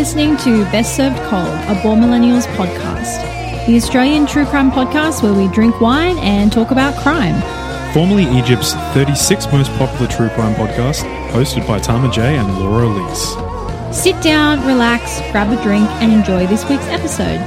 [0.00, 5.34] listening to Best Served Cold, a Born Millennials podcast, the Australian true crime podcast where
[5.34, 7.34] we drink wine and talk about crime.
[7.92, 11.02] Formerly Egypt's 36th most popular true crime podcast,
[11.32, 13.94] hosted by Tama J and Laura Elise.
[13.94, 17.38] Sit down, relax, grab a drink, and enjoy this week's episode.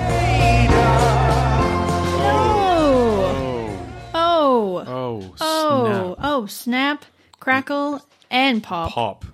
[4.13, 7.03] Oh, oh, Oh, oh, oh, snap,
[7.39, 8.91] crackle, and pop.
[8.91, 9.25] Pop.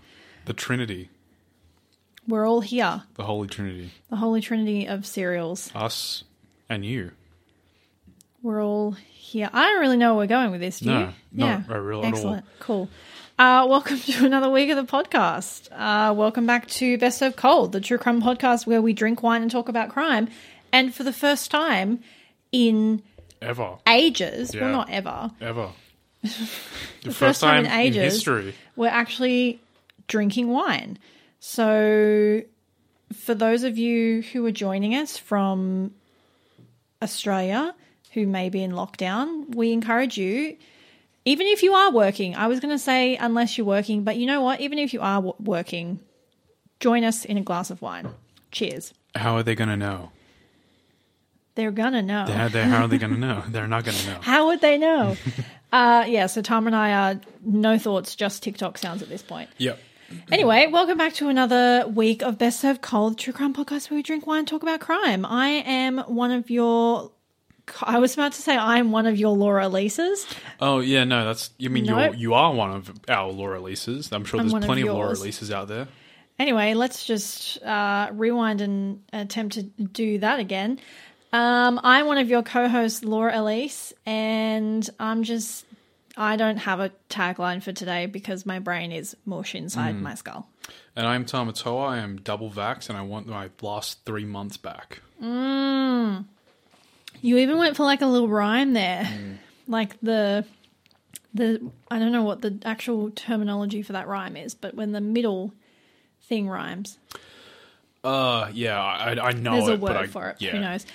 [0.46, 1.10] The Trinity.
[2.30, 3.02] We're all here.
[3.16, 3.90] The Holy Trinity.
[4.12, 5.72] The holy trinity of cereals.
[5.74, 6.24] Us
[6.70, 7.12] and you.
[8.44, 9.50] We're all here.
[9.52, 11.14] I don't really know where we're going with this, do No, you?
[11.34, 12.10] not very real at all.
[12.14, 12.46] Excellent.
[12.60, 12.88] Cool.
[13.40, 15.70] Uh, welcome to another week of the podcast.
[15.72, 19.42] Uh, welcome back to Best of Cold, the true crime podcast where we drink wine
[19.42, 20.28] and talk about crime.
[20.72, 22.04] And for the first time
[22.52, 23.02] in
[23.42, 23.78] Ever.
[23.88, 24.62] ages, Yeah.
[24.66, 25.70] well, not ever, Ever.
[26.22, 28.14] The, first time in in ages.
[28.14, 28.54] history.
[28.76, 29.60] we're actually
[30.08, 31.00] drinking wine.
[31.40, 32.42] So,
[33.14, 35.94] for those of you who are joining us from
[37.02, 37.74] Australia
[38.14, 40.58] who may be in lockdown, we encourage you,
[41.26, 44.26] even if you are working, I was going to say unless you're working, but you
[44.26, 44.62] know what?
[44.62, 46.00] Even if you are w- working,
[46.80, 48.10] join us in a glass of wine.
[48.52, 48.94] Cheers.
[49.16, 50.12] How are they going to know?
[51.56, 52.26] They're going to know.
[52.26, 53.44] How, they, how are they going to know?
[53.48, 54.20] They're not going to know.
[54.22, 55.16] How would they know?
[55.72, 59.50] uh, yeah, so Tom and I are no thoughts, just TikTok sounds at this point.
[59.58, 59.80] Yep.
[60.32, 64.04] Anyway, welcome back to another week of Best Served Cold True Crime Podcast where we
[64.04, 65.26] drink wine and talk about crime.
[65.26, 67.12] I am one of your.
[67.84, 70.26] I was about to say I'm one of your Laura Elises.
[70.60, 71.52] Oh, yeah, no, that's.
[71.58, 72.14] You mean Nope.
[72.14, 74.12] you're, you are one of our Laura Elises.
[74.12, 75.22] I'm sure I'm there's of plenty of, Laura yours.
[75.22, 75.88] Elises out there.
[76.40, 80.80] Anyway, let's just uh, rewind and attempt to do that again.
[81.34, 85.66] Um, I'm one of your co-hosts, Laura Elise, and I'm just.
[86.20, 90.04] I don't have a tagline for today because my brain is mush inside Hmm.
[90.04, 90.50] my skull.
[90.96, 91.88] And I'm Tamatoa.
[91.88, 95.02] I am double vax, and I want my last three months back.
[97.22, 99.38] You even went for like a little rhyme there, Mm.
[99.68, 100.46] like the
[101.34, 105.02] the I don't know what the actual terminology for that rhyme is, but when the
[105.02, 105.54] middle
[106.24, 106.98] thing rhymes,
[108.04, 110.38] Uh, yeah, I, I know there's it, a but word I, for it.
[110.40, 110.52] Yeah.
[110.52, 110.86] Who knows?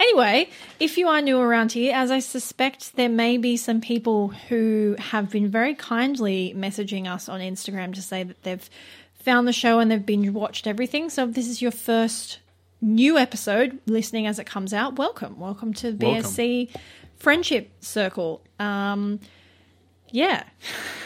[0.00, 4.28] Anyway, if you are new around here, as I suspect there may be some people
[4.28, 8.70] who have been very kindly messaging us on Instagram to say that they've
[9.22, 11.10] found the show and they've binge watched everything.
[11.10, 12.38] So if this is your first
[12.80, 15.38] new episode listening as it comes out, welcome.
[15.38, 16.30] Welcome to the Welcome.
[16.30, 16.74] BSC
[17.18, 18.40] Friendship Circle.
[18.58, 19.20] Um,
[20.08, 20.44] yeah.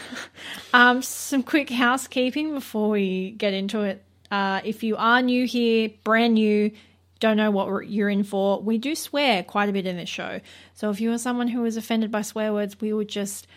[0.73, 4.01] um, some quick housekeeping before we get into it.
[4.31, 6.71] Uh, if you are new here, brand new,
[7.19, 10.41] don't know what you're in for, we do swear quite a bit in this show.
[10.73, 13.47] So if you are someone who is offended by swear words, we would just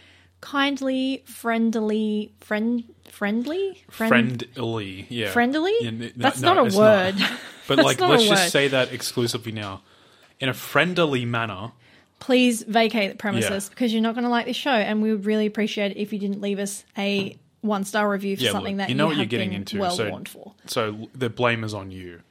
[0.40, 5.30] kindly, friendly, friend, friendly, friend, Friendly, yeah.
[5.30, 5.74] friendly.
[5.80, 7.14] Yeah, no- That's no, not a word.
[7.68, 9.82] But like, let's just say that exclusively now,
[10.40, 11.72] in a friendly manner.
[12.18, 13.70] Please vacate the premises Yeah.
[13.70, 16.10] because you're not going to like this show, and we would really appreciate it if
[16.12, 19.04] you didn't leave us a one star review for Yeah, something look, that you know
[19.04, 19.78] you what you're getting into.
[19.80, 20.54] well so, warned for.
[20.66, 22.22] so the blame is on you.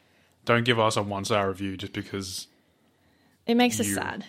[0.47, 2.47] Don't give us a one star review just because
[3.45, 4.25] It makes us you sad.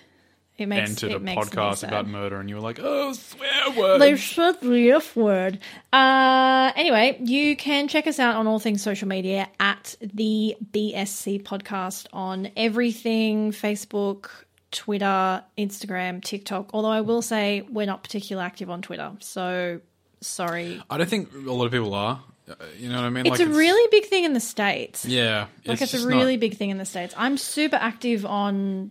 [0.59, 3.71] It makes entered it a makes podcast about murder and you were like, oh, swear
[3.77, 4.01] word.
[4.01, 5.61] They should be F word.
[5.93, 11.45] Uh, anyway, you can check us out on all things social media at the BSC
[11.45, 14.31] podcast on everything Facebook,
[14.73, 16.71] Twitter, Instagram, TikTok.
[16.75, 19.81] Although I will say we're not particularly active on Twitter, so
[20.21, 20.83] sorry.
[20.91, 22.21] I don't think a lot of people are.
[22.49, 23.27] Uh, You know what I mean?
[23.27, 25.05] It's a really big thing in the states.
[25.05, 25.47] yeah.
[25.67, 27.15] like it's, just a not- really big thing in the states.
[27.17, 28.91] I'm super active on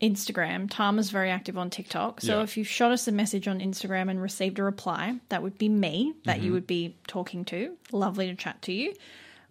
[0.00, 0.68] Instagram.
[0.68, 2.20] Tama's very active on TikTok.
[2.20, 2.42] So Yeah.
[2.42, 5.68] if you shot us a message on Instagram and received a reply, that would be
[5.68, 6.44] me that Mm-hmm.
[6.46, 7.76] you would be talking to.
[7.92, 8.94] Lovely to chat to you.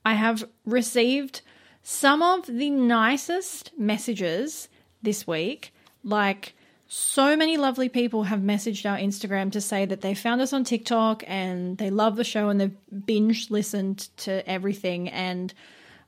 [0.05, 1.41] I have received
[1.83, 4.67] some of the nicest messages
[5.01, 5.73] this week.
[6.03, 6.53] Like
[6.93, 10.65] so many lovely people have messaged our Instagram to say that they found us on
[10.65, 15.07] TikTok and they love the show and they've binge listened to everything.
[15.07, 15.53] And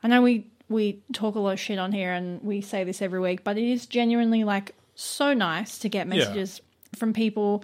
[0.03, 3.01] I know we we talk a lot of shit on here and we say this
[3.01, 6.59] every week, but it is genuinely like so nice to get messages
[6.97, 7.63] from people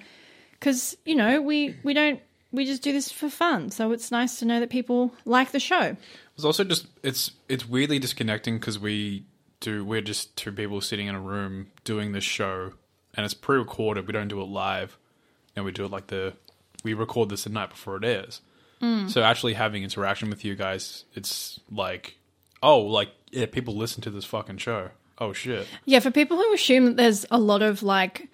[0.51, 2.21] because you know we we don't
[2.53, 3.69] we just do this for fun.
[3.69, 5.97] So it's nice to know that people like the show.
[6.35, 9.25] It's also just it's it's weirdly disconnecting because we
[9.59, 12.71] do we're just two people sitting in a room doing this show
[13.19, 14.07] and it's pre-recorded.
[14.07, 14.97] We don't do it live,
[15.53, 16.31] and we do it like the
[16.85, 18.39] we record this the night before it airs.
[18.81, 19.11] Mm.
[19.11, 22.15] So actually having interaction with you guys, it's like
[22.63, 24.91] oh like yeah people listen to this fucking show.
[25.17, 25.67] Oh shit.
[25.83, 28.29] Yeah, for people who assume that there's a lot of like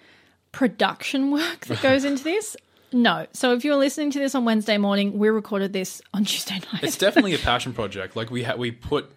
[0.52, 2.56] production work that goes into this,
[2.92, 3.26] no.
[3.32, 6.84] So if you're listening to this on Wednesday morning, we recorded this on Tuesday night.
[6.84, 8.14] It's definitely a passion project.
[8.14, 9.10] Like we ha- we put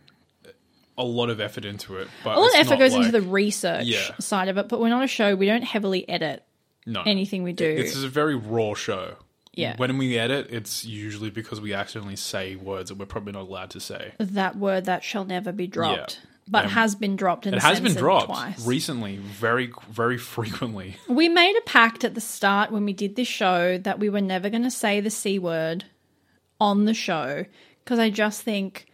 [1.00, 2.07] a lot of effort into it.
[2.24, 4.16] But A lot of effort goes into the research Yeah.
[4.19, 5.36] side of it, but we're not a show.
[5.36, 6.44] We don't heavily edit
[6.86, 7.01] no.
[7.06, 7.75] anything we do.
[7.75, 9.16] This is a very raw show.
[9.54, 9.75] Yeah.
[9.78, 13.72] When we edit, it's usually because we accidentally say words that we're probably not allowed
[13.72, 14.13] to say.
[14.19, 16.30] that word that shall never be dropped, Yeah.
[16.48, 18.66] but Um, has been dropped and It has been dropped twice.
[18.66, 20.98] recently, very, very frequently.
[21.10, 24.22] we made a pact at the start when we did this show that we were
[24.22, 25.86] never going to say the c word
[26.62, 27.45] on the show
[27.84, 28.86] because I just think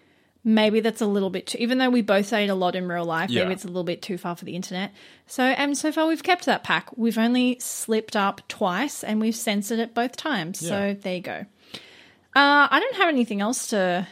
[0.48, 1.58] maybe that's a little bit too.
[1.60, 3.42] Even though we both say it a lot in real life, Yeah.
[3.44, 4.92] maybe it's a little bit too far for the internet.
[5.28, 6.96] So and so far we've kept that pack.
[6.98, 10.62] We've only slipped up twice and we've censored it both times.
[10.62, 10.70] Yeah.
[10.70, 11.46] So there you go.
[12.36, 14.08] Uh, I don't have anything else to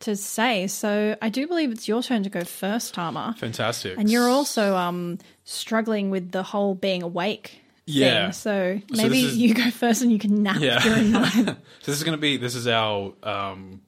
[0.00, 3.36] to say, so I do believe it's your turn to go first, Tama.
[3.38, 3.96] Fantastic.
[3.98, 7.60] And you're also um struggling with the whole being awake.
[7.86, 8.24] Yeah.
[8.26, 8.32] Thing.
[8.32, 10.78] So So maybe this is- you go first and you can nap Yeah.
[10.80, 11.30] during mine.
[11.44, 13.82] so this is going to be this is our um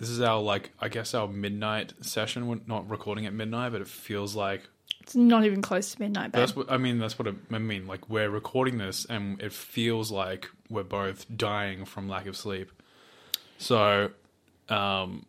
[0.00, 2.48] this is our like I guess our midnight session.
[2.48, 4.62] We're not recording at midnight, but it feels like
[5.00, 6.40] it's not even close to midnight, babe.
[6.40, 6.98] that's what I mean.
[6.98, 7.86] That's what I mean.
[7.86, 12.72] Like we're recording this, and it feels like we're both dying from lack of sleep.
[13.58, 14.10] So,
[14.70, 15.26] um,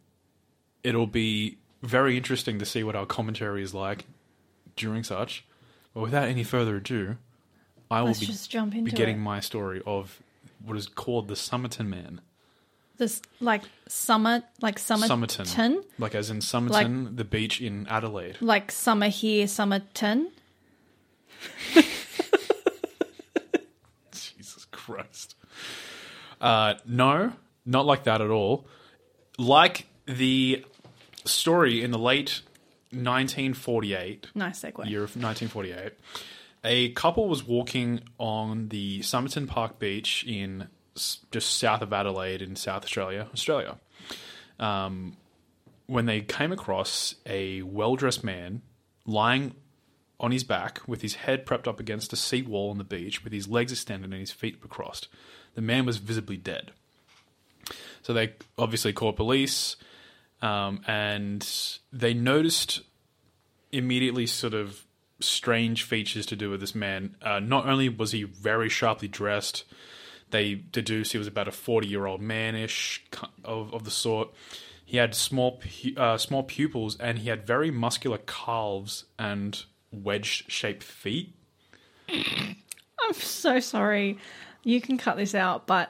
[0.83, 4.06] it'll be very interesting to see what our commentary is like
[4.77, 5.45] during such.
[5.94, 7.18] But without any further ado,
[7.89, 9.19] I will Let's be, just jump be into getting it.
[9.19, 10.21] my story of
[10.63, 12.21] what is called the Somerton Man.
[13.01, 15.81] This like summer, like summer Somerton.
[15.98, 18.38] Like as in Somerton, the beach in Adelaide.
[18.42, 20.27] like summer here, summerton.
[24.12, 25.36] Jesus Christ.
[26.39, 27.33] Uh, no,
[27.65, 28.68] not like that at all.
[29.39, 30.63] Like the
[31.25, 32.44] story in the late
[32.92, 34.88] 1948, Nice segue.
[34.88, 35.94] year of 1948,
[36.63, 42.55] a couple was walking on the Somerton Park Beach in just south of Adelaide in
[42.55, 43.77] South Australia, Australia.
[44.59, 45.17] Um,
[45.88, 48.61] when they came across a well dressed man
[49.05, 49.53] lying
[50.19, 53.23] on his back with his head prepped up against a sea wall on the beach
[53.23, 55.07] with his legs extended and his feet were crossed.
[55.55, 56.71] The man was visibly dead.
[58.03, 59.75] So they obviously called police
[60.41, 61.47] um, and
[61.91, 62.81] they noticed
[63.71, 64.85] immediately sort of
[65.19, 67.15] strange features to do with this man.
[67.21, 69.63] Uh, not only was he very sharply dressed,
[70.31, 73.00] they deduce he was about a 40 year old manish
[73.44, 74.30] of, of the sort.
[74.86, 75.62] He had small
[75.95, 81.33] uh, small pupils and he had very muscular calves and wedge shaped feet.
[82.10, 84.18] I'm so sorry.
[84.63, 85.89] You can cut this out, but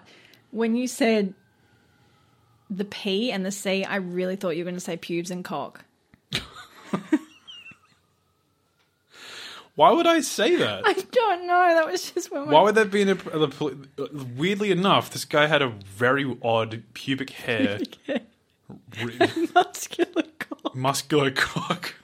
[0.52, 1.34] when you said
[2.70, 5.44] the P and the C, I really thought you were going to say pubes and
[5.44, 5.84] cock.
[9.76, 10.84] Why would I say that?
[10.86, 11.74] I don't know.
[11.76, 13.18] That was just when Why would that be in a,
[14.38, 17.80] Weirdly enough, this guy had a very odd pubic hair,
[19.56, 20.76] muscular cock.
[20.76, 21.96] muscular cock.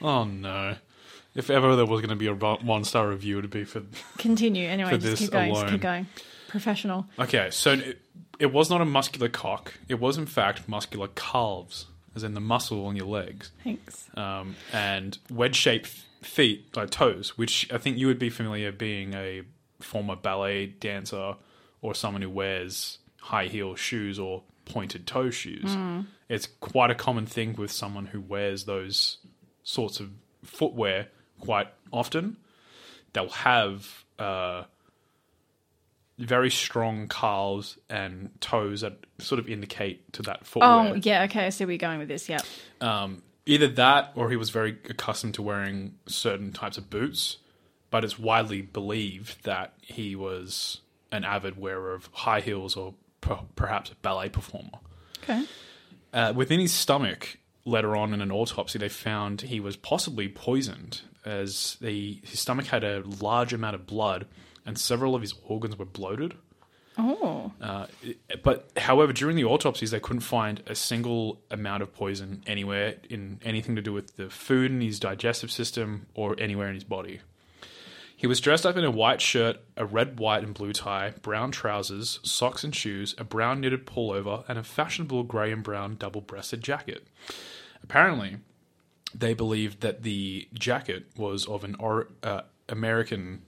[0.00, 0.76] Oh no!
[1.34, 3.82] If ever there was going to be a one star review, it'd be for.
[4.16, 4.68] Continue.
[4.68, 5.50] Anyway, For just keep going.
[5.50, 5.72] Just alone.
[5.72, 6.06] keep going.
[6.48, 7.06] Professional.
[7.18, 8.00] Okay, so it,
[8.38, 9.74] it was not a muscular cock.
[9.88, 11.86] It was in fact muscular calves,
[12.18, 14.08] as in the muscle on your legs, Thanks.
[14.16, 15.86] um, and wedge-shaped
[16.22, 19.42] feet, like toes, which I think you would be familiar being a
[19.80, 21.36] former ballet dancer
[21.80, 25.76] or someone who wears high heel shoes or pointed toe shoes.
[26.28, 29.18] It's quite a common thing with someone who wears those
[29.62, 30.10] sorts of
[30.44, 31.06] footwear
[31.40, 32.36] quite often.
[33.12, 34.64] They'll have uh,
[36.18, 40.70] very strong calves and toes that sort of indicate to that footwear.
[40.70, 41.24] Oh, yeah.
[41.24, 41.46] Okay.
[41.46, 42.28] I see where you're going with this.
[42.28, 42.40] yeah.
[42.80, 47.38] Um, either that or he was very accustomed to wearing certain types of boots,
[47.90, 53.40] but it's widely believed that he was an avid wearer of high heels or per-
[53.56, 54.78] perhaps a ballet performer.
[55.22, 55.44] Okay.
[56.12, 61.02] Uh, within his stomach, later on in an autopsy, they found he was possibly poisoned,
[61.24, 64.26] as the, his stomach had a large amount of blood
[64.68, 66.34] and several of his organs were bloated.
[66.96, 67.52] Oh.
[67.60, 72.42] Uh, it- but however, during the autopsies, they couldn't find a single amount of poison
[72.46, 76.74] anywhere in anything to do with the food in his digestive system or anywhere in
[76.74, 77.20] his body.
[78.16, 81.52] He was dressed up in a white shirt, a red, white, and blue tie, brown
[81.52, 86.20] trousers, socks and shoes, a brown knitted pullover, and a fashionable grey and brown double
[86.20, 87.06] breasted jacket.
[87.80, 88.38] Apparently,
[89.14, 93.42] they believed that the jacket was of an or- uh, American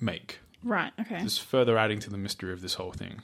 [0.00, 0.92] make Right.
[1.00, 1.22] Okay.
[1.22, 3.22] just further adding to the mystery of this whole thing.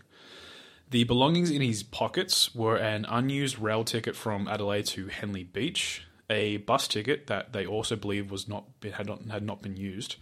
[0.91, 6.03] The belongings in his pockets were an unused rail ticket from Adelaide to Henley Beach,
[6.31, 10.17] a bus ticket that they also believe was not had not had not been used,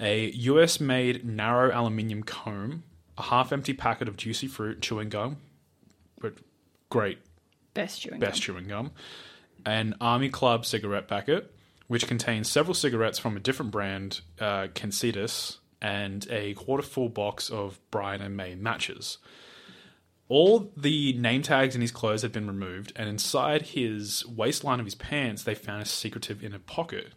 [0.00, 2.82] a US made narrow aluminium comb,
[3.16, 5.36] a half empty packet of juicy fruit chewing gum,
[6.20, 6.34] but
[6.90, 7.18] great
[7.74, 8.56] Best chewing best gum.
[8.56, 8.90] chewing gum,
[9.64, 11.54] an Army Club cigarette packet,
[11.86, 14.66] which contains several cigarettes from a different brand, uh,
[15.82, 19.18] and a quarter full box of Bryant and May matches.
[20.28, 24.86] All the name tags in his clothes had been removed, and inside his waistline of
[24.86, 27.08] his pants, they found a secretive inner pocket.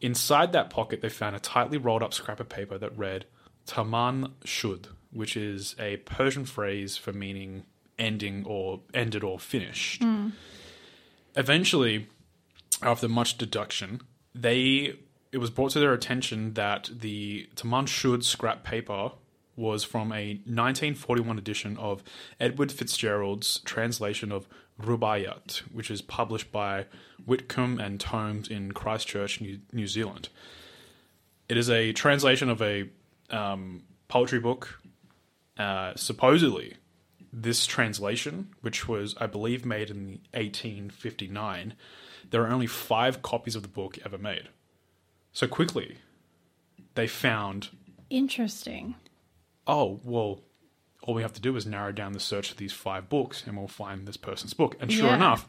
[0.00, 3.24] Inside that pocket, they found a tightly rolled up scrap of paper that read
[3.64, 7.64] Taman Shud, which is a Persian phrase for meaning
[7.98, 10.02] ending or ended or finished.
[10.02, 10.30] Hmm.
[11.36, 12.08] Eventually,
[12.82, 14.02] after much deduction,
[14.34, 14.96] they
[15.36, 19.12] it was brought to their attention that the Taman Shud scrap paper
[19.54, 22.02] was from a 1941 edition of
[22.40, 24.48] Edward Fitzgerald's translation of
[24.80, 26.86] Rubaiyat, which is published by
[27.26, 30.30] Whitcombe and Tombs in Christchurch, New, New Zealand.
[31.50, 32.88] It is a translation of a
[33.28, 34.80] um, poetry book.
[35.58, 36.78] Uh, supposedly,
[37.30, 41.74] this translation, which was, I believe, made in 1859,
[42.30, 44.48] there are only five copies of the book ever made.
[45.36, 45.98] So quickly,
[46.94, 47.68] they found,
[48.08, 48.94] Interesting.
[49.66, 50.40] oh, well,
[51.02, 53.54] all we have to do is narrow down the search of these five books and
[53.54, 54.76] we'll find this person's book.
[54.80, 55.16] And sure Yeah.
[55.16, 55.46] enough,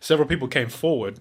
[0.00, 1.20] several people came forward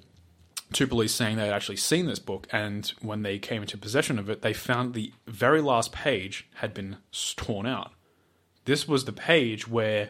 [0.74, 2.48] to police saying they had actually seen this book.
[2.51, 6.74] And when they came into possession of it, they found the very last page had
[6.74, 6.98] been
[7.36, 7.92] torn out.
[8.65, 10.10] This was the page where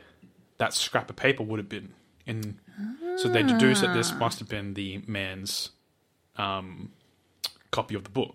[0.59, 1.93] that scrap of paper would have been.
[2.25, 2.57] In,
[3.17, 5.71] so they deduced that this must have been the man's
[6.37, 6.93] um,
[7.75, 8.33] copy of the book.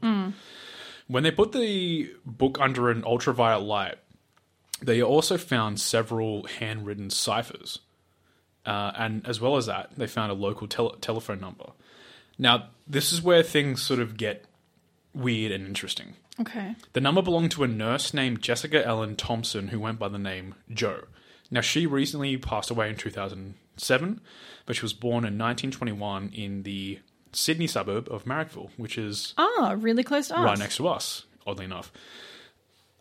[1.08, 3.98] When they put the book under an ultraviolet light,
[4.80, 7.80] they also found several handwritten ciphers.
[8.64, 11.70] Uh, and as well as that, they found a local tel- telephone number.
[12.38, 14.44] Now, this is where things sort of get
[15.14, 16.14] weird and interesting.
[16.40, 16.74] Okay.
[16.92, 20.54] The number belonged to a nurse named Jessica Ellen Thomson who went by the name
[20.72, 21.04] Joe.
[21.50, 24.20] Now, she recently passed away in 2007,
[24.64, 27.00] but she was born in 1921 in the
[27.32, 30.44] Sydney suburb of Marrickville, which is Ah, really close to us.
[30.44, 31.92] right next to us, oddly enough.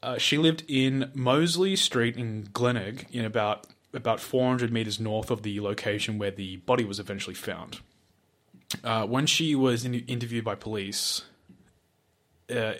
[0.01, 5.41] Uh, she lived in Moseley Street in Glenelg, in about about 400 meters north of
[5.41, 7.79] the location where the body was eventually found.
[8.83, 11.23] Uh, when she was in- interviewed by police,
[12.55, 12.73] uh,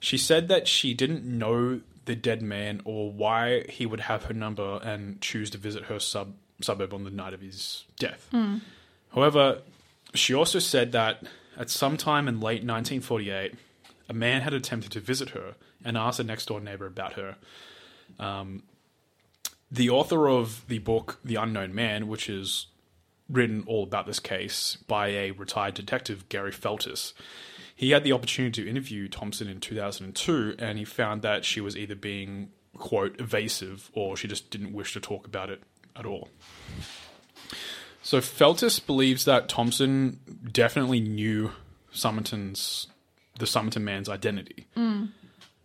[0.00, 4.34] she said that she didn't know the dead man or why he would have her
[4.34, 8.28] number and choose to visit her sub- suburb on the night of his death.
[9.14, 9.62] However,
[10.14, 11.24] she also said that
[11.56, 13.54] at some time in late 1948,
[14.08, 17.36] a man had attempted to visit her and asked a next door neighbor about her.
[18.18, 18.62] Um,
[19.70, 22.68] the author of the book, The Unknown Man, which is
[23.28, 27.12] written all about this case by a retired detective, Gary Feltus,
[27.76, 31.76] he had the opportunity to interview Thomson in 2002, and he found that she was
[31.76, 35.62] either being, quote, evasive or she just didn't wish to talk about it
[35.94, 36.28] at all.
[38.08, 40.18] So Feltus believes that Thomson
[40.50, 41.50] definitely knew
[41.92, 42.86] Somerton's
[43.38, 44.66] the Somerton man's identity.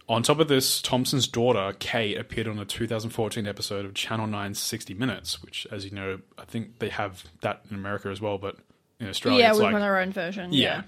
[0.09, 4.59] On top of this, Thomson's daughter Kate appeared on a 2014 episode of Channel 9's
[4.59, 8.37] 60 Minutes, which, as you know, I think they have that in America as well,
[8.37, 8.57] but
[8.99, 10.51] in Australia, yeah, we've like got our own version.
[10.51, 10.81] yeah.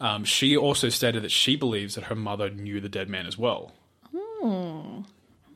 [0.00, 3.36] Um, she also stated that she believes that her mother knew the dead man as
[3.36, 3.72] well.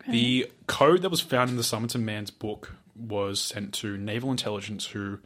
[0.09, 4.87] The code that was found in the Somerton man's book was sent to naval intelligence,
[4.87, 5.19] who,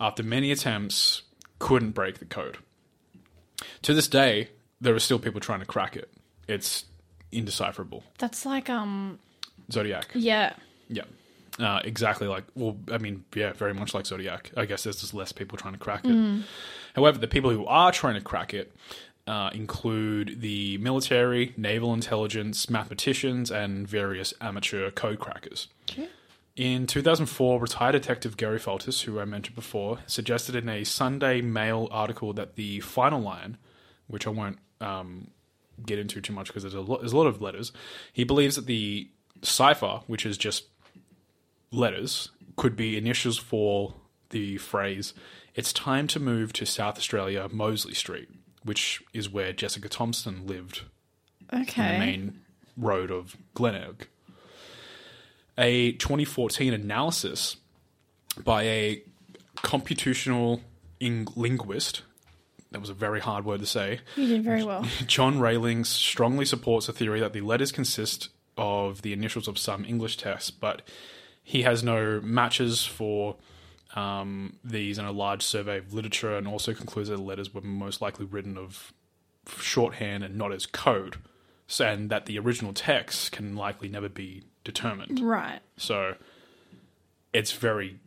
[0.00, 1.22] after many attempts,
[1.58, 2.58] couldn't break the code.
[3.82, 6.10] To this day, there are still people trying to crack it.
[6.46, 6.84] It's
[7.32, 8.04] indecipherable.
[8.18, 9.18] That's like um
[9.70, 10.08] Zodiac.
[10.14, 10.54] yeah.
[10.88, 11.02] Yeah.
[11.58, 14.52] Uh, exactly like, well, I mean, yeah, very much like Zodiac.
[14.56, 16.44] I guess there's just less people trying to crack it.
[16.94, 18.72] However, the people who are trying to crack it
[19.26, 25.66] uh, include the military, naval intelligence, mathematicians, and various amateur code crackers.
[25.90, 26.08] Okay.
[26.58, 31.86] In 2004, retired detective Gary Feltus, who I mentioned before, suggested in a Sunday Mail
[31.92, 33.58] article that the final line,
[34.08, 35.28] which I won't um,
[35.86, 37.70] get into too much because there's a, lot, there's a lot of letters,
[38.12, 39.08] he believes that the
[39.40, 40.64] cipher, which is just
[41.70, 43.94] letters, could be initials for
[44.30, 45.14] the phrase,
[45.54, 48.28] it's time to move to South Australia, Moseley Street,
[48.64, 50.82] which is where Jessica Thomson lived
[51.54, 51.92] Okay.
[51.92, 52.40] the main
[52.76, 54.08] road of Glenelg.
[55.58, 57.56] A 2014 analysis
[58.42, 59.02] by a
[59.56, 60.60] computational
[61.00, 62.02] ing- linguist,
[62.70, 64.86] that was a very hard word to say, You did very well.
[65.06, 69.84] John Railings strongly supports the theory that the letters consist of the initials of some
[69.84, 70.82] English tests, but
[71.42, 73.36] he has no matches for
[73.96, 77.62] um, these in a large survey of literature and also concludes that the letters were
[77.62, 78.92] most likely written of
[79.56, 81.16] shorthand and not as code,
[81.80, 85.18] and that the original text can likely never be determined.
[85.20, 85.60] Right.
[85.78, 86.14] So
[87.32, 87.98] it's very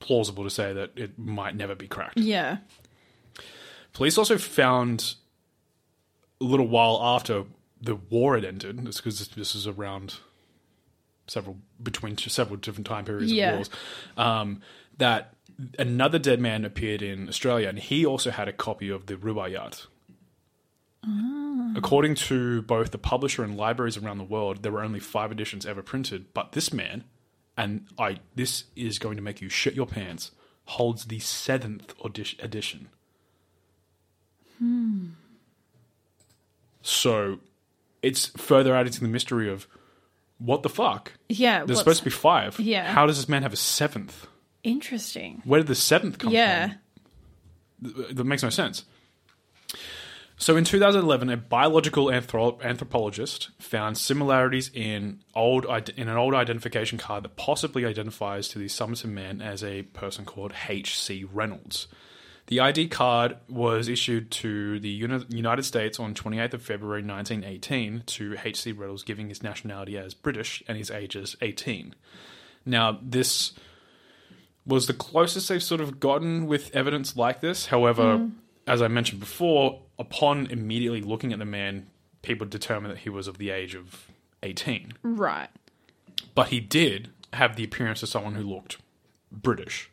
[0.00, 2.18] plausible to say that it might never be cracked.
[2.18, 2.58] Yeah.
[3.92, 5.14] Police also found
[6.40, 7.44] a little while after
[7.80, 10.16] the war had ended, it's because this is around
[11.28, 13.50] several between several different time periods Yeah.
[13.50, 13.70] of wars,
[14.16, 14.60] um,
[14.98, 15.34] that
[15.78, 19.86] another dead man appeared in Australia, and he also had a copy of the Rubaiyat.
[21.76, 25.66] According to both the publisher and libraries around the world, there were only five editions
[25.66, 26.32] ever printed.
[26.34, 27.04] But this man,
[27.56, 30.30] and I, this is going to make you shit your pants,
[30.66, 32.88] holds the seventh audi- edition.
[34.58, 35.06] Hmm.
[36.82, 37.38] So,
[38.02, 39.66] it's further added to the mystery of
[40.38, 41.12] what the fuck.
[41.28, 41.64] Yeah.
[41.64, 42.58] There's supposed to be five.
[42.60, 42.92] Yeah.
[42.92, 44.26] How does this man have a seventh?
[44.62, 45.40] Interesting.
[45.44, 46.74] Where did the seventh come Yeah.
[47.82, 47.94] from?
[47.94, 48.84] Th- That makes no sense.
[50.36, 55.64] So in 2011, a biological anthro- anthropologist found similarities in old
[55.96, 60.24] in an old identification card that possibly identifies to the Somerton man as a person
[60.24, 61.24] called H.C.
[61.32, 61.86] Reynolds.
[62.46, 68.02] The ID card was issued to the Uni- United States on 28th of February 1918
[68.06, 68.72] to H.C.
[68.72, 71.94] Reynolds, giving his nationality as British and his age as 18.
[72.66, 73.52] Now, this
[74.66, 77.66] was the closest they've sort of gotten with evidence like this.
[77.66, 78.32] However, mm.
[78.66, 81.86] as I mentioned before, upon immediately looking at the man,
[82.22, 84.08] people determined that he was of the age of
[84.42, 84.94] 18.
[85.02, 85.48] Right.
[86.34, 88.78] But he did have the appearance of someone who looked
[89.30, 89.90] British,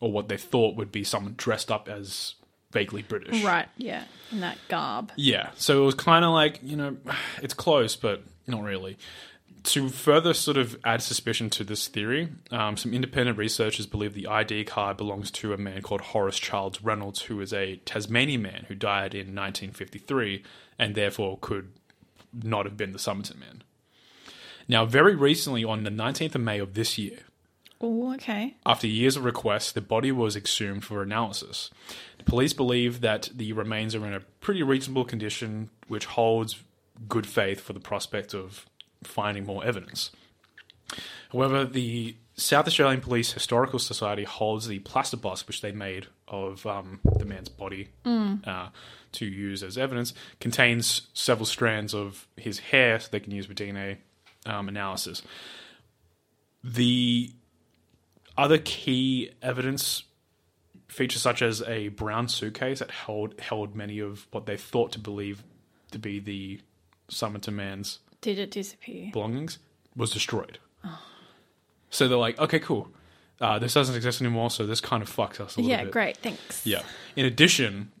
[0.00, 2.34] or what they thought would be someone dressed up as
[2.70, 3.42] vaguely British.
[3.42, 3.68] Right.
[3.76, 4.04] Yeah.
[4.30, 5.12] In that garb.
[5.16, 6.96] Yeah, so it was kind of like, you know,
[7.42, 8.98] it's close, but not really.
[9.64, 14.26] To further sort of add suspicion to this theory, um, some independent researchers believe the
[14.26, 18.64] ID card belongs to a man called Horace Charles Reynolds, who is a Tasmanian man
[18.68, 20.42] who died in 1953
[20.78, 21.72] and therefore could
[22.32, 23.62] not have been the Somerton man.
[24.68, 27.20] Now, very recently, on the 19th of May of this year,
[27.80, 28.56] Oh, okay.
[28.66, 31.70] after years of requests, the body was exhumed for analysis.
[32.18, 36.62] The police believe that the remains are in a pretty reasonable condition, which holds
[37.08, 38.66] good faith for the prospect of
[39.02, 40.10] finding more evidence.
[41.32, 46.64] However, the South Australian Police Historical Society holds the plaster bust, which they made of
[46.66, 47.88] um, the man's body
[48.46, 48.68] uh,
[49.12, 53.54] to use as evidence, contains several strands of his hair, so they can use for
[53.54, 53.98] DNA
[54.46, 55.22] um, analysis.
[56.62, 57.32] The
[58.36, 60.04] other key evidence
[60.86, 64.98] features such as a brown suitcase that held held many of what they thought to
[64.98, 65.42] believe
[65.90, 66.60] to be the
[67.08, 69.10] Somerton man's Did it disappear?
[69.12, 69.58] belongings
[69.96, 70.58] was destroyed.
[71.90, 72.88] So they're like, okay, cool.
[73.40, 75.84] Uh, this doesn't exist anymore, so this kind of fucks us a little Yeah.
[75.84, 75.92] bit.
[75.92, 76.16] Great.
[76.18, 76.66] Thanks.
[76.66, 76.82] Yeah.
[77.16, 77.92] In addition,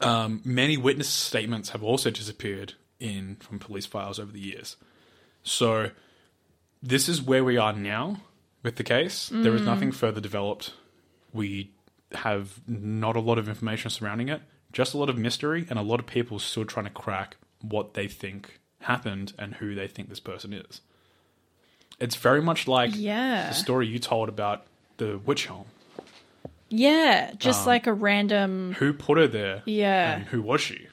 [0.00, 4.76] um, many witness statements have also disappeared in from police files over the years.
[5.42, 5.90] So
[6.82, 8.20] this is where we are now
[8.62, 9.30] with the case.
[9.32, 10.72] There is nothing further developed.
[11.32, 11.70] We
[12.12, 15.82] have not a lot of information surrounding it, just a lot of mystery and a
[15.82, 20.08] lot of people still trying to crack what they think happened and who they think
[20.08, 20.80] this person is.
[22.00, 23.48] It's very much like Yeah.
[23.48, 24.64] the story you told about
[24.98, 25.66] the witch home.
[26.68, 27.32] Yeah.
[27.38, 28.74] Just Um, like a random.
[28.78, 29.62] Who put her there?
[29.66, 30.14] Yeah.
[30.16, 30.88] And who was she?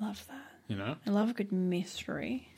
[0.00, 0.34] I love that.
[0.68, 0.96] You know?
[1.06, 2.48] I love a good mystery.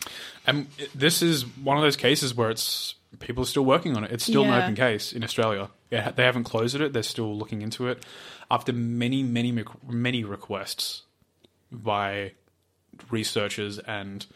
[0.46, 4.12] And this is one of those cases where it's people are still working on it.
[4.12, 5.70] It's still an open case in Australia.
[5.90, 6.92] Yeah, they haven't closed it.
[6.92, 8.04] They're still looking into it
[8.50, 9.52] after many, many,
[9.86, 11.02] many requests
[11.72, 12.32] by
[13.10, 14.26] researchers and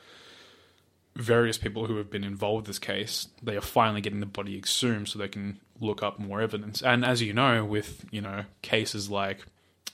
[1.14, 3.28] various people who have been involved with this case.
[3.42, 6.82] They are finally getting the body exhumed so they can look up more evidence.
[6.82, 9.44] And as you know, with you know cases like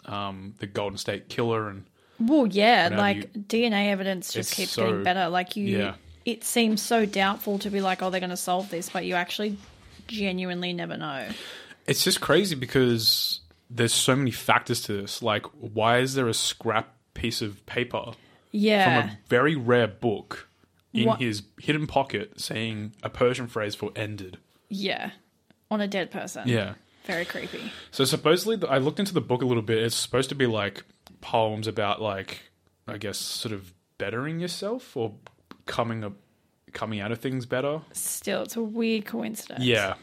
[0.05, 1.85] um, the Golden State Killer and
[2.21, 5.29] Well, yeah, like you- DNA evidence just keeps so- getting better.
[5.29, 5.95] Like you, Yeah.
[6.25, 9.15] it seems so doubtful to be like, oh, they're going to solve this, but you
[9.15, 9.57] actually
[10.07, 11.29] genuinely never know.
[11.87, 15.21] It's just crazy because there's so many factors to this.
[15.23, 18.13] Like, why is there a scrap piece of paper
[18.51, 20.49] from a very rare book
[20.93, 24.39] in What- his hidden pocket saying a Persian phrase for ended?
[24.69, 25.11] yeah,
[25.71, 26.49] on a dead person.
[26.49, 26.75] Yeah.
[27.05, 27.73] very creepy.
[27.91, 29.79] So supposedly, I looked into the book a little bit.
[29.79, 30.85] It's supposed to be like
[31.23, 32.51] poems about like,
[32.87, 35.15] I guess, sort of bettering yourself or
[35.65, 36.13] coming up,
[36.73, 37.81] coming out of things better.
[37.93, 39.65] Still, it's a weird coincidence.
[39.65, 39.95] Yeah,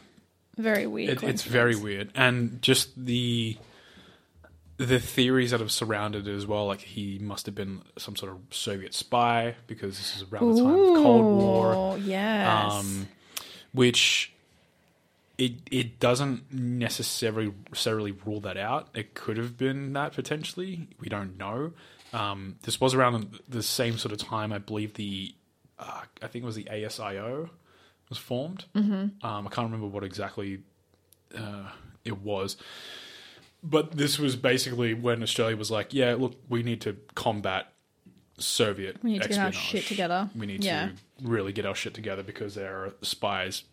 [0.56, 1.22] very weird.
[1.22, 3.56] it, it's very weird, and just the
[4.78, 6.66] the theories that have surrounded it as well.
[6.66, 10.62] Like he must have been some sort of Soviet spy because this is around the
[10.62, 12.72] time of Cold War, Yes.
[12.72, 13.08] um,
[13.72, 14.32] which
[15.38, 18.88] it it doesn't necessarily necessarily rule that out.
[18.94, 20.88] It could have been that potentially.
[21.00, 21.72] We don't know.
[22.12, 24.94] Um, this was around the same sort of time, I believe.
[24.94, 25.34] The
[25.78, 27.50] uh, I think it was the ASIO
[28.08, 28.64] was formed.
[28.74, 29.26] Mm-hmm.
[29.26, 30.60] Um, I can't remember what exactly
[31.36, 31.70] uh,
[32.04, 32.56] it was.
[33.68, 37.72] But this was basically when Australia was like, "Yeah, look, we need to combat
[38.38, 40.88] Soviet We need to get our shit together." We need Yeah.
[40.88, 43.64] to really get our shit together because there are spies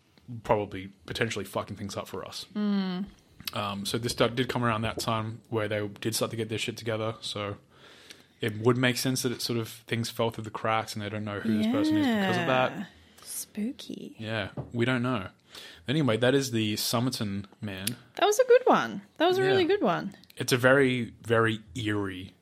[0.42, 3.00] probably potentially fucking things up for us." Hmm.
[3.52, 6.48] Um, so this start, did come around that time where they did start to get
[6.48, 7.14] their shit together.
[7.20, 7.56] So
[8.40, 11.08] it would make sense that it sort of things fell through the cracks and they
[11.08, 12.88] don't know who this person is because of that.
[13.22, 14.16] Spooky.
[14.18, 15.28] Yeah, we don't know.
[15.88, 17.86] Anyway, that is the Somerton man.
[18.16, 19.02] That was a good one.
[19.18, 19.68] That was a really Yeah.
[19.68, 20.14] good one.
[20.36, 22.32] It's a very, very eerie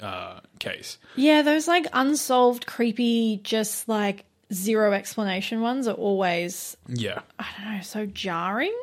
[0.00, 0.98] uh, case.
[1.16, 7.74] Yeah, those like unsolved, creepy, just like zero explanation ones are always, Yeah, I don't
[7.76, 8.76] know, so jarring.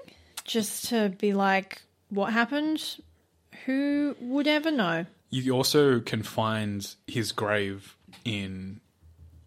[0.43, 2.97] Just to be like, what happened?
[3.65, 5.05] Who would ever know?
[5.31, 8.79] you also can find his grave in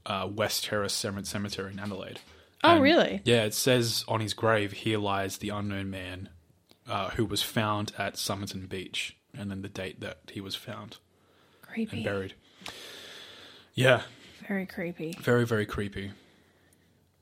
[0.05, 2.19] uh, West Terrace Cemetery in Adelaide.
[2.65, 3.21] Oh, And, really?
[3.25, 6.29] Yeah, it says on his grave, "Here lies the unknown man
[6.89, 10.97] uh, who was found at Somerton Beach," and then the date that he was found
[11.63, 11.99] Creepy.
[11.99, 12.35] and buried.
[13.75, 14.03] Yeah,
[14.49, 15.17] Very creepy.
[15.21, 16.11] very, very creepy.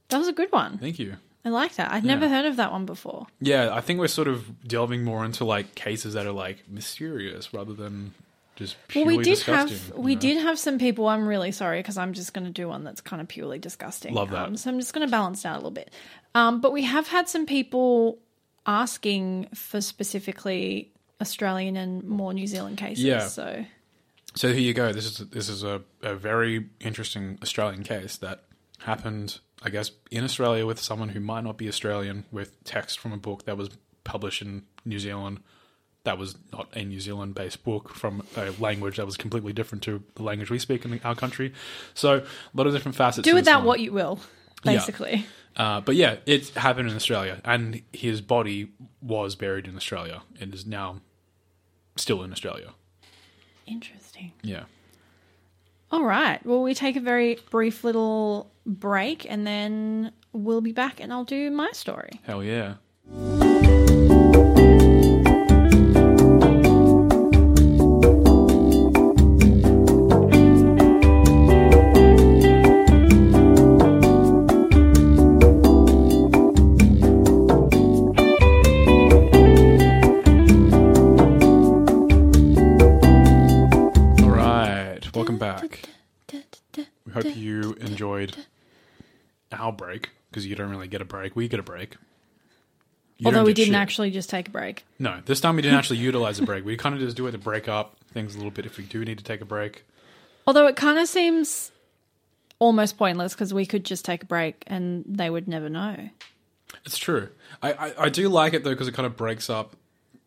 [0.09, 0.79] That was a good one.
[0.79, 1.17] Thank you.
[1.45, 1.93] I like that.
[1.93, 3.27] I'd never heard of that one before.
[3.41, 7.53] Yeah, I think we're sort of delving more into like cases that are like mysterious
[7.53, 8.15] rather than
[8.57, 9.79] just Well, we did disgusting.
[9.79, 10.21] have you we know?
[10.21, 11.07] did have some people.
[11.09, 14.13] I'm really sorry because I'm just going to do one that's kind of purely disgusting.
[14.15, 14.47] Love that.
[14.49, 15.91] Um, so I'm just going to balance it out a little bit.
[16.35, 18.19] Um, but we have had some people
[18.67, 23.05] asking for specifically Australian and more New Zealand cases.
[23.05, 23.27] Yeah.
[23.29, 23.65] So
[24.35, 24.93] So here you go.
[24.93, 28.45] This is this is a, a very interesting Australian case that
[28.81, 33.13] happened, I guess, in Australia with someone who might not be Australian, with text from
[33.13, 33.71] a book that was
[34.05, 35.41] published in New Zealand.
[36.07, 39.83] That was not a New Zealand based book from a language that was completely different
[39.85, 41.53] to the language we speak in our country.
[41.95, 43.25] So a lot of different facets.
[43.25, 43.67] do with that one.
[43.67, 44.21] what you will,
[44.65, 44.73] Yeah.
[44.73, 45.27] basically.
[45.57, 48.69] Uh, but yeah, it happened in Australia, and his body
[49.03, 51.01] was buried in Australia and is now
[51.97, 52.71] still in Australia.
[53.67, 54.33] Interesting.
[54.43, 54.65] Yeah.
[55.91, 56.45] All right.
[56.47, 61.25] Well, we take a very brief little break and then we'll be back and I'll
[61.25, 62.21] do my story.
[62.25, 62.75] Hell yeah.
[89.67, 91.37] Our break because you don't really get a break.
[91.37, 91.97] We get a break.
[93.19, 93.81] You Although we didn't shit.
[93.81, 94.85] actually just take a break.
[94.99, 96.65] No, this time we didn't actually utilize a break.
[96.65, 98.85] We kind of just do it to break up things a little bit if we
[98.85, 99.85] do need to take a break.
[100.47, 101.73] Although it kind of seems
[102.59, 106.11] almost pointless because we could just take a break and they would never know.
[106.85, 107.31] It's true.
[107.63, 109.77] I, I, I do like it though because it kind of breaks up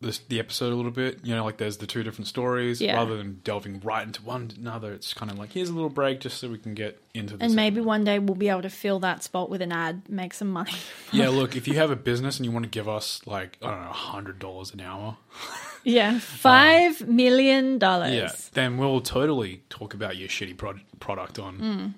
[0.00, 1.20] this, the episode a little bit.
[1.22, 2.96] You know, like there's the two different stories Yeah.
[2.96, 4.92] rather than delving right into one another.
[4.92, 7.44] It's kind of like here's a little break just so we can get into this.
[7.46, 10.32] And maybe one day we'll be able to fill that spot with an ad, make
[10.34, 10.72] some money.
[11.12, 11.28] yeah.
[11.28, 13.82] Look, if you have a business and you want to give us like I don't
[13.82, 15.16] know, hundred dollars an hour,
[15.84, 18.14] yeah, five million dollars.
[18.14, 21.94] yeah, then we'll totally talk about your shitty prod- product on Mm.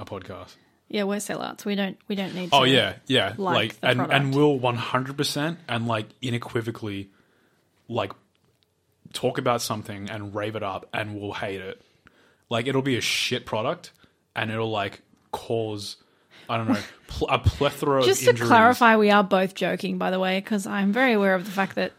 [0.00, 0.56] our podcast.
[0.88, 1.64] Yeah, we're sellouts.
[1.64, 1.98] We don't.
[2.08, 2.50] We don't need.
[2.52, 3.34] Oh, to Oh yeah, yeah.
[3.36, 4.14] like Like, and product.
[4.14, 7.10] and we'll one hundred percent and like unequivocally,
[7.88, 8.12] like
[9.12, 11.80] talk about something and rave it up, and we'll hate it.
[12.50, 13.92] Like it'll be a shit product,
[14.36, 15.00] and it'll like
[15.32, 15.96] cause
[16.48, 18.48] I don't know pl- a plethora Just to injuries.
[18.48, 21.74] clarify, we are both joking, by the way, because I'm very aware of the fact
[21.76, 21.92] that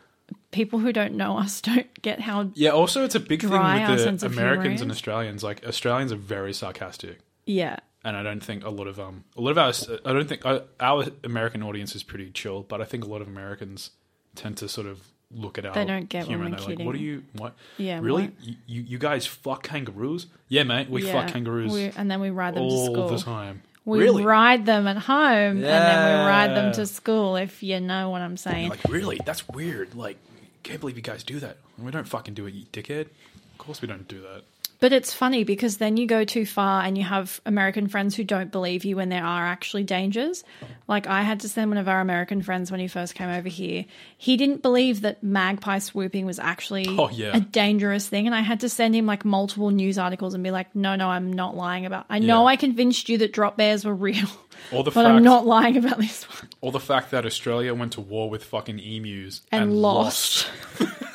[0.52, 2.52] people who don't know us don't get how.
[2.54, 2.70] Yeah.
[2.70, 4.92] Also, it's a big thing with the Americans and.
[4.92, 5.44] Australians.
[5.44, 7.20] Like Australians are very sarcastic.
[7.48, 9.74] Yeah, and I don't think a lot of um a lot of our
[10.06, 13.22] I don't think uh, our American audience is pretty chill, but I think a lot
[13.22, 13.90] of Americans
[14.36, 16.96] tend to sort of look at our They don't get humor and they're like, "What
[16.96, 17.24] are you?
[17.34, 17.56] What?
[17.78, 18.32] Yeah, really?
[18.68, 20.28] You, you guys fuck kangaroos?
[20.48, 21.12] Yeah, mate, we yeah.
[21.12, 23.10] fuck kangaroos We- and then we ride them to all school.
[23.10, 23.64] the time.
[23.84, 24.24] We really?
[24.24, 27.36] ride them at home, and then we ride them to school.
[27.36, 28.70] If you know what I'm saying.
[28.70, 29.20] like, really?
[29.24, 29.94] That's weird.
[29.94, 30.18] Like,
[30.64, 31.58] can't believe you guys do that.
[31.78, 33.08] We don't fucking do it, you dickhead.
[33.52, 34.44] Of course we don't do that.
[34.82, 38.24] But it's funny because then you go too far and you have American friends who
[38.26, 40.44] don't believe you when there are actually dangers.
[40.88, 43.48] Like I had to send one of our American friends when he first came over
[43.48, 43.86] here.
[44.18, 47.38] He didn't believe that magpie swooping was actually Oh, yeah.
[47.38, 48.26] a dangerous thing.
[48.28, 51.08] And I had to send him like multiple news articles and be like, no, no,
[51.10, 52.48] I'm not lying about I know Yeah.
[52.50, 54.28] I convinced you that drop bears were real.
[54.72, 56.50] Or the but fact, I'm not lying about this one.
[56.62, 60.48] or the fact that Australia went to war with fucking emus And, and, lost.
[60.82, 60.94] Even-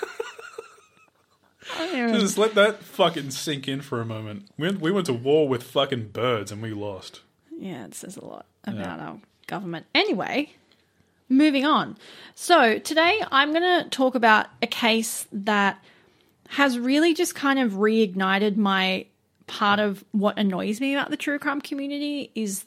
[1.78, 4.48] Just let that fucking sink in for a moment.
[4.56, 7.20] We, we went to war with fucking birds and we lost.
[7.58, 9.86] Yeah, it says a lot about our government.
[9.94, 10.52] Anyway,
[11.28, 11.96] moving on.
[12.34, 15.82] So today I'm going to talk about a case that
[16.48, 19.06] has really just kind of reignited my
[19.46, 22.64] part of what annoys me about the true crime community is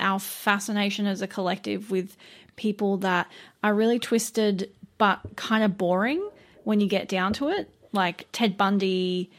[0.00, 2.16] our fascination as a collective with
[2.56, 3.26] people that
[3.62, 6.28] are really twisted but kind of boring
[6.64, 7.70] when you get down to it.
[7.92, 9.30] Like Ted Bundy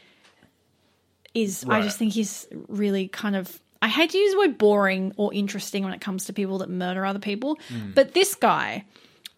[1.34, 3.60] is, I just think he's really kind of.
[3.82, 6.68] I hate to use the word boring or interesting when it comes to people that
[6.68, 7.58] murder other people,
[7.94, 8.84] but this guy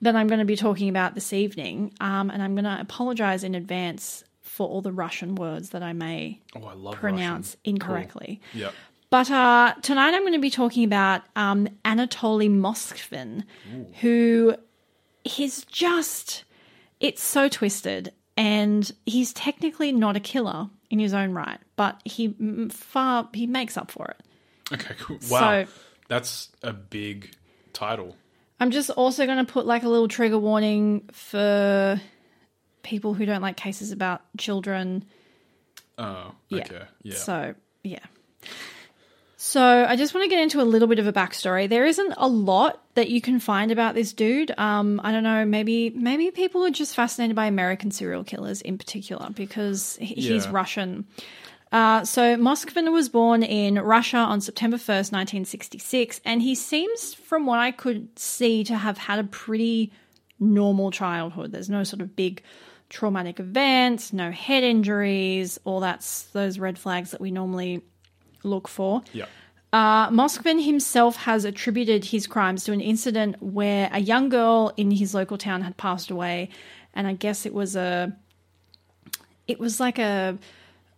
[0.00, 3.44] that I'm going to be talking about this evening, um, and I'm going to apologize
[3.44, 7.60] in advance for all the Russian words that I may Oh, I pronounce Russian.
[7.76, 8.40] incorrectly.
[8.52, 8.60] Cool.
[8.62, 8.74] Yep.
[9.10, 13.44] But uh, tonight I'm going to be talking about um, Anatoly Moskvin,
[14.00, 14.56] who
[15.22, 16.42] he's just,
[16.98, 18.12] it's so twisted.
[18.42, 22.34] And he's technically not a killer in his own right, but he
[22.70, 24.20] far he makes up for it.
[24.74, 25.18] Okay, cool.
[25.30, 25.64] Wow.
[25.64, 25.72] So-
[26.08, 27.30] That's a big
[27.72, 28.16] title.
[28.58, 32.00] I'm just also going to put like a little trigger warning for
[32.82, 35.04] people who don't like cases about children.
[35.96, 36.58] Oh, Yeah.
[36.62, 36.82] okay.
[37.02, 37.14] Yeah.
[37.16, 38.04] So, yeah.
[39.44, 41.68] So, I just want to get into a little bit of a backstory.
[41.68, 44.52] There isn't a lot that you can find about this dude.
[44.56, 48.78] Um, I don't know, maybe maybe people are just fascinated by American serial killers in
[48.78, 50.50] particular because he- he's Yeah.
[50.52, 51.06] Russian.
[51.72, 57.44] Uh, so, Moskvin was born in Russia on September 1st, 1966, and he seems, from
[57.44, 59.90] what I could see, to have had a pretty
[60.38, 61.50] normal childhood.
[61.50, 62.42] There's no sort of big
[62.90, 67.82] traumatic events, no head injuries, all that's those red flags that we normally
[68.44, 69.02] look for.
[69.12, 69.26] yeah.
[69.72, 74.90] Uh, Moskvin himself has attributed his crimes to an incident where a young girl in
[74.90, 76.50] his local town had passed away,
[76.92, 78.14] and I guess it was a,
[79.46, 80.36] it was like a,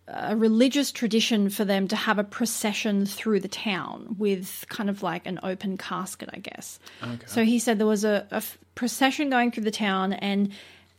[0.09, 5.01] a religious tradition for them to have a procession through the town with kind of
[5.01, 6.77] like an open casket, I guess.
[7.01, 7.27] Okay.
[7.27, 8.27] So he said there was a,
[8.75, 10.51] procession going through the town, and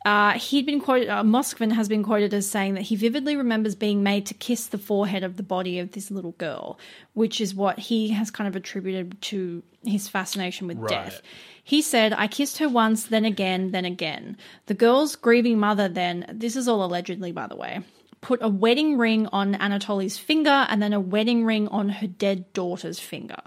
[0.07, 1.09] uh, he'd been quoted.
[1.09, 4.69] Uh, Moskvin has been quoted as saying that he vividly remembers being made to kiss
[4.69, 6.79] the forehead of the body of this little girl,
[7.15, 10.91] which is what he has kind of attributed to his fascination with Right.
[10.91, 11.23] death.
[11.65, 14.37] He said, I kissed her once, then again, then again.
[14.67, 17.81] The girl's grieving mother then, this is all allegedly, by the way,
[18.21, 22.53] put a wedding ring on Anatoly's finger and then a wedding ring on her dead
[22.53, 23.43] daughter's finger.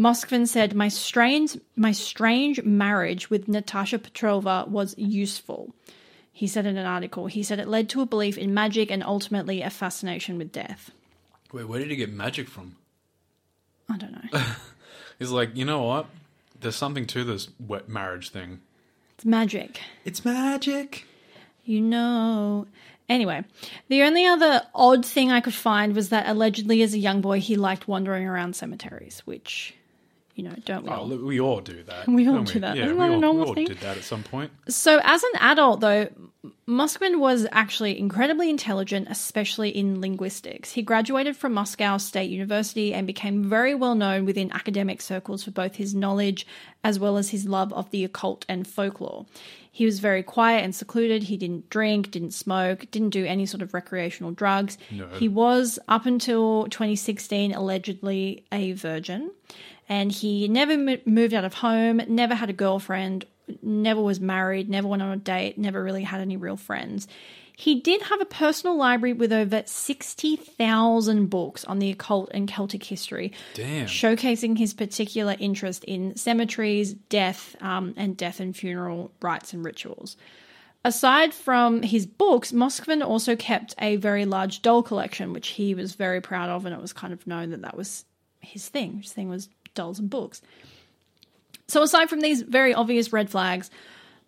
[0.00, 5.74] Moskvin said, "My strange, my strange marriage with Natasha Petrova was useful."
[6.32, 9.02] He said in an article, he said it led to a belief in magic and
[9.02, 10.92] ultimately a fascination with death.
[11.52, 12.76] Wait, where did he get magic from?
[13.88, 14.40] I don't know.
[15.18, 16.06] He's like, you know what?
[16.60, 18.60] There's something to this wet marriage thing.
[19.16, 19.80] It's magic.
[20.04, 21.06] It's magic.
[21.64, 22.68] You know.
[23.08, 23.42] Anyway,
[23.88, 27.40] the only other odd thing I could find was that allegedly as a young boy
[27.40, 29.74] he liked wandering around cemeteries, which,
[30.38, 31.26] you know, don't oh, we Oh, all?
[31.26, 32.06] we all do that.
[32.18, 32.76] We all do that.
[32.76, 33.66] Yeah, Isn't we that a all, normal we all thing?
[33.66, 34.52] did that at some point.
[34.68, 36.08] So, as an adult, though,
[36.68, 40.70] Moskvin was actually incredibly intelligent, especially in linguistics.
[40.72, 45.50] He graduated from Moscow State University and became very well known within academic circles for
[45.50, 46.46] both his knowledge
[46.84, 49.26] as well as his love of the occult and folklore.
[49.72, 51.24] He was very quiet and secluded.
[51.24, 54.76] He didn't drink, didn't smoke, didn't do any sort of recreational drugs.
[54.90, 55.06] No.
[55.08, 59.30] He was, up until 2016, allegedly a virgin.
[59.88, 63.24] And he never mo- moved out of home, never had a girlfriend,
[63.62, 67.08] never was married, never went on a date, never really had any real friends.
[67.56, 72.84] He did have a personal library with over 60,000 books on the occult and Celtic
[72.84, 73.86] history, Damn.
[73.86, 80.16] showcasing his particular interest in cemeteries, death, um, and death and funeral rites and rituals.
[80.84, 85.96] Aside from his books, Moskvin also kept a very large doll collection, which he was
[85.96, 88.04] very proud of, and it was kind of known that that was
[88.40, 88.98] his thing.
[89.02, 90.42] His thing was dolls and books.
[91.68, 93.70] So, aside from these very obvious red flags,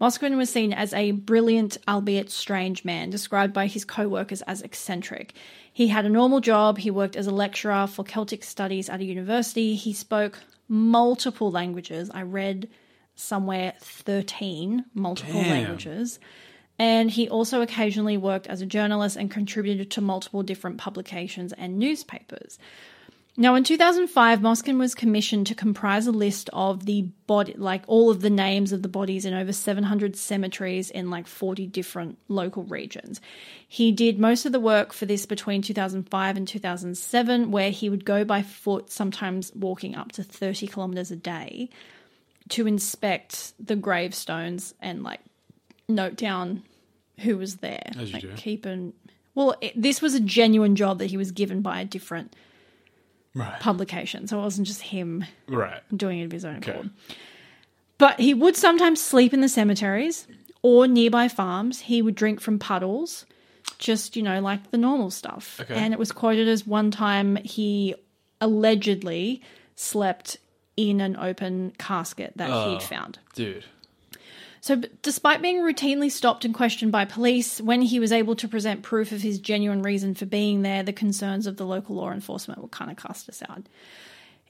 [0.00, 4.62] Moskvin was seen as a brilliant, albeit strange man, described by his co workers as
[4.62, 5.34] eccentric.
[5.72, 9.04] He had a normal job, he worked as a lecturer for Celtic studies at a
[9.04, 12.10] university, he spoke multiple languages.
[12.12, 12.68] I read
[13.14, 15.50] somewhere 13 multiple Damn.
[15.50, 16.18] languages.
[16.78, 21.78] And he also occasionally worked as a journalist and contributed to multiple different publications and
[21.78, 22.58] newspapers.
[23.40, 28.10] Now, in 2005, Moskvin was commissioned to comprise a list of the body, like all
[28.10, 32.64] of the names of the bodies in over 700 cemeteries in like 40 different local
[32.64, 33.18] regions.
[33.66, 38.04] He did most of the work for this between 2005 and 2007, where he would
[38.04, 41.70] go by foot, sometimes walking up to 30 kilometers a day
[42.50, 45.20] to inspect the gravestones and like
[45.88, 46.62] note down
[47.20, 47.90] who was there.
[47.96, 48.32] As you like do.
[48.36, 48.92] keep an
[49.34, 52.36] well, it, this was a genuine job that he was given by a different
[53.34, 53.60] Right.
[53.60, 55.80] publication, so it wasn't just him Right.
[55.96, 56.72] doing it of his own Okay.
[56.72, 56.90] accord.
[57.98, 60.26] But he would sometimes sleep in the cemeteries
[60.62, 61.80] or nearby farms.
[61.80, 63.26] He would drink from puddles,
[63.78, 65.60] just, you know, like the normal stuff.
[65.60, 65.74] Okay.
[65.74, 67.94] And it was quoted as one time he
[68.40, 69.42] allegedly
[69.76, 70.38] slept
[70.76, 72.72] in an open casket that Oh.
[72.72, 73.18] he'd found.
[73.34, 73.64] Dude.
[74.62, 78.82] So, despite being routinely stopped and questioned by police, when he was able to present
[78.82, 82.60] proof of his genuine reason for being there, the concerns of the local law enforcement
[82.60, 83.68] were kind of cast aside.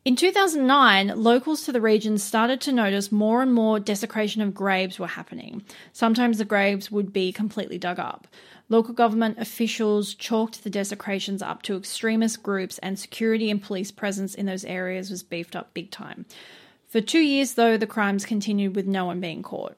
[0.04, 4.98] In 2009, locals to the region started to notice more and more desecration of graves
[4.98, 5.62] were happening.
[5.92, 8.26] Sometimes the graves would be completely dug up.
[8.70, 14.34] Local government officials chalked the desecrations up to extremist groups, and security and police presence
[14.34, 16.24] in those areas was beefed up big time.
[16.88, 19.76] For two years, though, the crimes continued with no one being caught.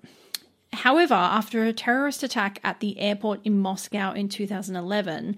[0.82, 5.36] However, after a terrorist attack at the airport in Moscow in 2011,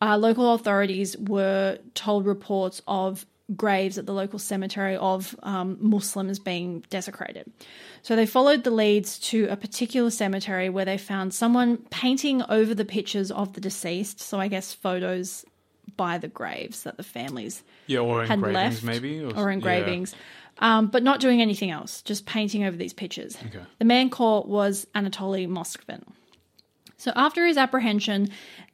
[0.00, 6.38] uh, local authorities were told reports of graves at the local cemetery of um, Muslims
[6.38, 7.52] being desecrated.
[8.00, 12.74] So they followed the leads to a particular cemetery where they found someone painting over
[12.74, 14.20] the pictures of the deceased.
[14.20, 15.44] So I guess photos
[15.98, 20.14] by the graves that the families Yeah, or had engravings left maybe or, engravings,
[20.58, 23.36] um, but not doing anything else, just painting over these pictures.
[23.46, 23.64] Okay.
[23.78, 26.02] The man caught was Anatoly Moskvin.
[26.96, 28.28] So after his apprehension,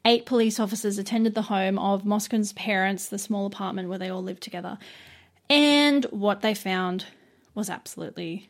[0.05, 4.23] eight police officers attended the home of Moskvin's parents, the small apartment where they all
[4.23, 4.79] lived together,
[5.51, 7.05] and what they found
[7.55, 8.49] was absolutely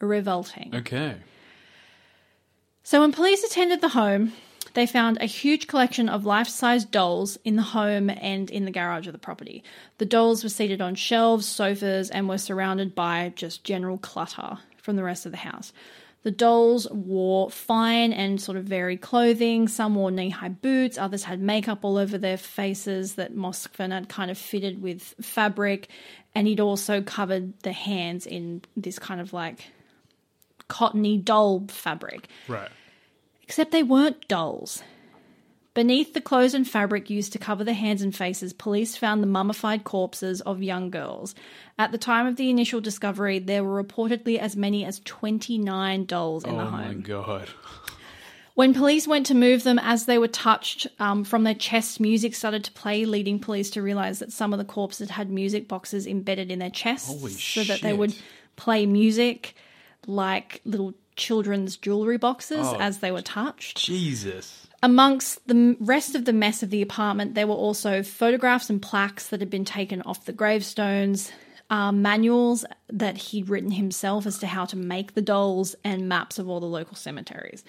[0.00, 0.74] revolting.
[0.74, 1.16] Okay.
[2.82, 4.32] So when police attended the home,
[4.76, 8.70] they found a huge collection of life size dolls in the home and in the
[8.70, 9.64] garage of the property.
[9.96, 14.96] The dolls were seated on shelves, sofas, and were surrounded by just general clutter from
[14.96, 15.72] the rest of the house.
[16.24, 19.66] The dolls wore fine and sort of varied clothing.
[19.66, 24.10] Some wore knee high boots, others had makeup all over their faces that Moskvin had
[24.10, 25.88] kind of fitted with fabric,
[26.34, 29.70] and he'd also covered the hands in this kind of like
[30.68, 32.28] cottony doll fabric.
[32.46, 32.68] Right.
[33.46, 34.82] Except they weren't dolls.
[35.76, 39.26] Beneath the clothes and fabric used to cover the hands and faces, police found the
[39.26, 41.34] mummified corpses of young girls.
[41.78, 46.44] At the time of the initial discovery, there were reportedly as many as 29 dolls
[46.44, 46.80] in oh the home.
[46.80, 47.50] Oh my god.
[48.54, 52.34] When police went to move them as they were touched um, from their chests, music
[52.34, 56.06] started to play, leading police to realize that some of the corpses had music boxes
[56.06, 58.16] embedded in their chests Holy so that they would
[58.56, 59.54] play music
[60.06, 62.76] like little children's jewelry boxes Oh.
[62.78, 63.76] as they were touched.
[63.78, 64.66] Jesus.
[64.82, 69.28] Amongst the rest of the mess of the apartment, there were also photographs and plaques
[69.28, 71.32] that had been taken off the gravestones,
[71.70, 76.38] uh, manuals that he'd written himself as to how to make the dolls, and maps
[76.38, 77.64] of all the local cemeteries.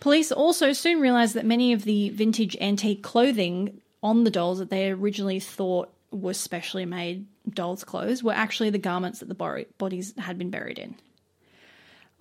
[0.00, 4.70] Police also soon realized that many of the vintage antique clothing on the dolls that
[4.70, 10.14] they originally thought were specially made dolls' clothes were actually the garments that the bodies
[10.18, 10.94] had been buried in.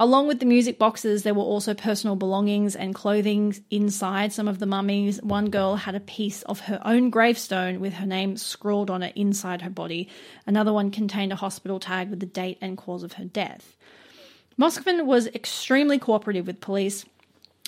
[0.04, 4.60] Along with the music boxes, there were also personal belongings and clothing inside some of
[4.60, 5.24] the mummies.
[5.24, 9.16] One girl had a piece of her own gravestone with her name scrawled on it
[9.16, 10.10] inside her body.
[10.46, 13.78] Another one contained a hospital tag with the date and cause of her death.
[14.60, 17.06] Moskvin was extremely cooperative with police.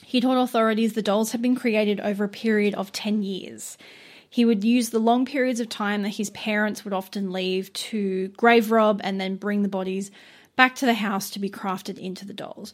[0.04, 3.78] He told authorities the dolls had been created over a period of 10 years.
[4.30, 8.28] He would use the long periods of time that his parents would often leave to
[8.36, 10.12] grave rob and then bring the bodies
[10.56, 12.74] back to the house to be crafted into the dolls.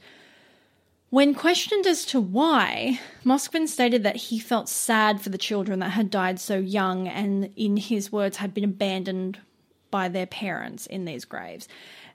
[1.10, 5.90] When questioned as to why, Moskvin stated that he felt sad for the children that
[5.90, 9.40] had died so young and, in his words, had been abandoned
[9.90, 11.68] by their parents in these graves.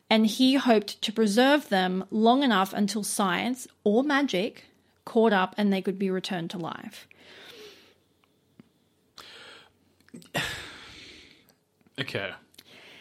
[0.08, 4.64] And he hoped to preserve them long enough until science or magic
[5.04, 7.06] caught up and they could be returned to life.
[11.98, 12.30] Okay.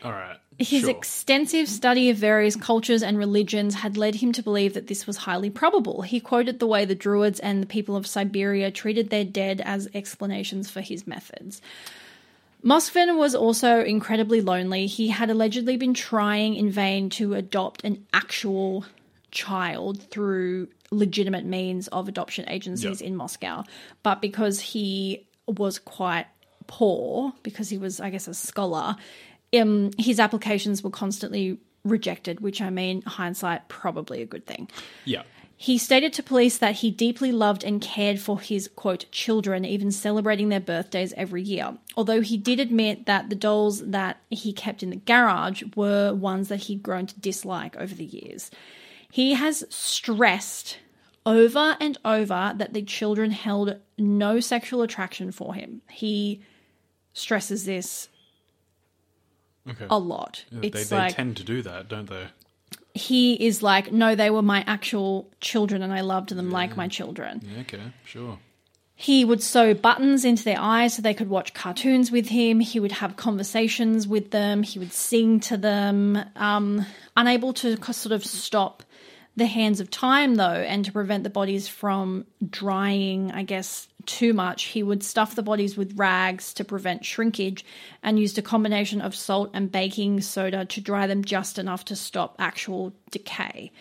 [0.06, 0.38] All right.
[0.58, 0.90] His sure.
[0.90, 5.18] extensive study of various cultures and religions had led him to believe that this was
[5.18, 6.02] highly probable.
[6.04, 9.90] He quoted the way the Druids and the people of Siberia treated their dead as
[9.94, 11.62] explanations for his methods.
[12.64, 14.88] Moskvin was also incredibly lonely.
[14.88, 18.86] He had allegedly been trying in vain to adopt an actual
[19.32, 23.08] child through legitimate means of adoption agencies Yeah.
[23.08, 23.66] in Moscow,
[24.04, 26.26] but because he was quite
[26.68, 28.96] poor, because he was, I guess, a scholar,
[29.54, 34.70] um, his applications were constantly rejected, which I mean, hindsight, probably a good thing.
[35.06, 35.24] yeah.
[35.58, 39.90] He stated to police that he deeply loved and cared for his, quote, children, even
[39.90, 41.78] celebrating their birthdays every year.
[41.96, 46.50] Although he did admit that the dolls that he kept in the garage were ones
[46.50, 48.52] that he'd grown to dislike over the years.
[49.10, 50.80] He has stressed
[51.26, 55.82] over and over that the children held no sexual attraction for him.
[55.90, 56.42] He
[57.14, 58.10] stresses this
[59.70, 59.88] Okay.
[59.90, 60.46] a lot.
[60.52, 62.28] they It's they like tend to do that, don't they?
[62.96, 66.88] he is like, no, they were my actual children and I loved them like my
[66.88, 67.42] children.
[67.44, 68.40] Yeah, okay, sure.
[68.98, 72.62] He would sew buttons into their eyes so they could watch cartoons with him.
[72.62, 74.64] He would have conversations with them.
[74.64, 76.18] He would sing to them.
[76.38, 76.86] Um,
[77.18, 78.84] unable to sort of stop
[79.36, 84.34] the hands of time, though, and to prevent the bodies from drying, I guess, too
[84.34, 87.66] much, he would stuff the bodies with rags to prevent shrinkage
[88.04, 91.96] and used a combination of salt and baking soda to dry them just enough to
[91.96, 93.72] stop actual decay.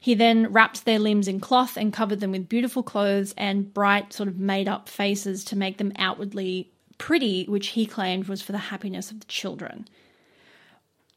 [0.00, 4.12] He then wrapped their limbs in cloth and covered them with beautiful clothes and bright,
[4.12, 8.52] sort of made up faces to make them outwardly pretty, which he claimed was for
[8.52, 9.88] the happiness of the children.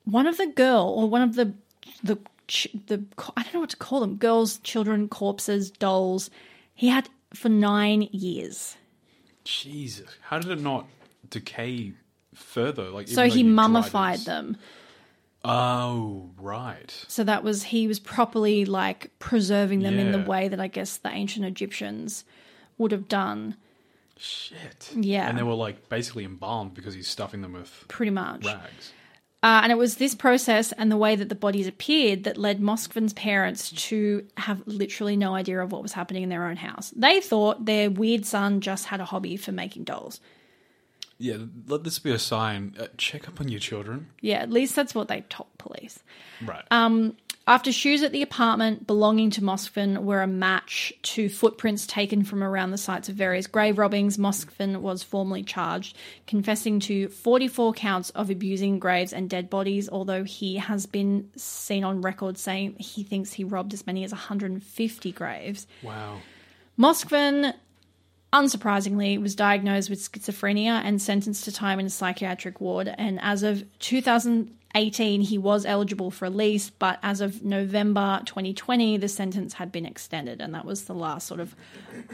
[0.05, 1.53] One of the girl, or one of the
[2.01, 2.17] the
[2.88, 3.03] the
[3.35, 6.29] I don't know what to call them, girls, children, corpses, dolls.
[6.73, 8.78] He had for nine years.
[9.43, 10.88] Jesus, how did it not
[11.30, 11.93] decay
[12.34, 12.89] further?
[12.89, 14.57] Like, So he mummified them.
[15.45, 16.93] Oh, right.
[17.07, 20.97] So that was he was properly like preserving them in the way that I guess
[20.97, 22.25] the ancient Egyptians
[22.78, 23.55] would have done,
[24.19, 24.91] Shit.
[24.95, 25.30] Yeah.
[25.30, 28.45] And they were like basically embalmed because he's stuffing them with pretty much.
[28.45, 28.91] rags.
[29.43, 32.59] Uh, and it was this process and the way that the bodies appeared that led
[32.59, 36.91] Moskvin's parents to have literally no idea of what was happening in their own house.
[36.95, 40.19] They thought their weird son just had a hobby for making dolls.
[41.19, 42.75] Yeah, let this be a sign.
[42.79, 44.07] Uh, check up on your children.
[44.21, 45.99] Yeah, at least that's what they told police.
[46.43, 46.63] Right.
[46.69, 47.15] Um,
[47.48, 52.43] after shoes at the apartment belonging to Moskvin were a match to footprints taken from
[52.43, 55.95] around the sites of various grave robbings, Moskvin was formally charged,
[56.28, 61.86] confessing to 44 counts of abusing graves and dead bodies, although he has been seen
[61.86, 65.68] on record saying he thinks he robbed as many as 150 graves.
[65.82, 66.18] wow.
[66.78, 67.54] Moskvin,
[68.32, 72.93] unsurprisingly, was diagnosed with schizophrenia and sentenced to time in a psychiatric ward.
[72.98, 73.64] And as of
[74.82, 79.86] 2018, he was eligible for release, but as of November 2020, the sentence had been
[79.86, 80.41] extended.
[80.41, 81.55] And that was the last sort of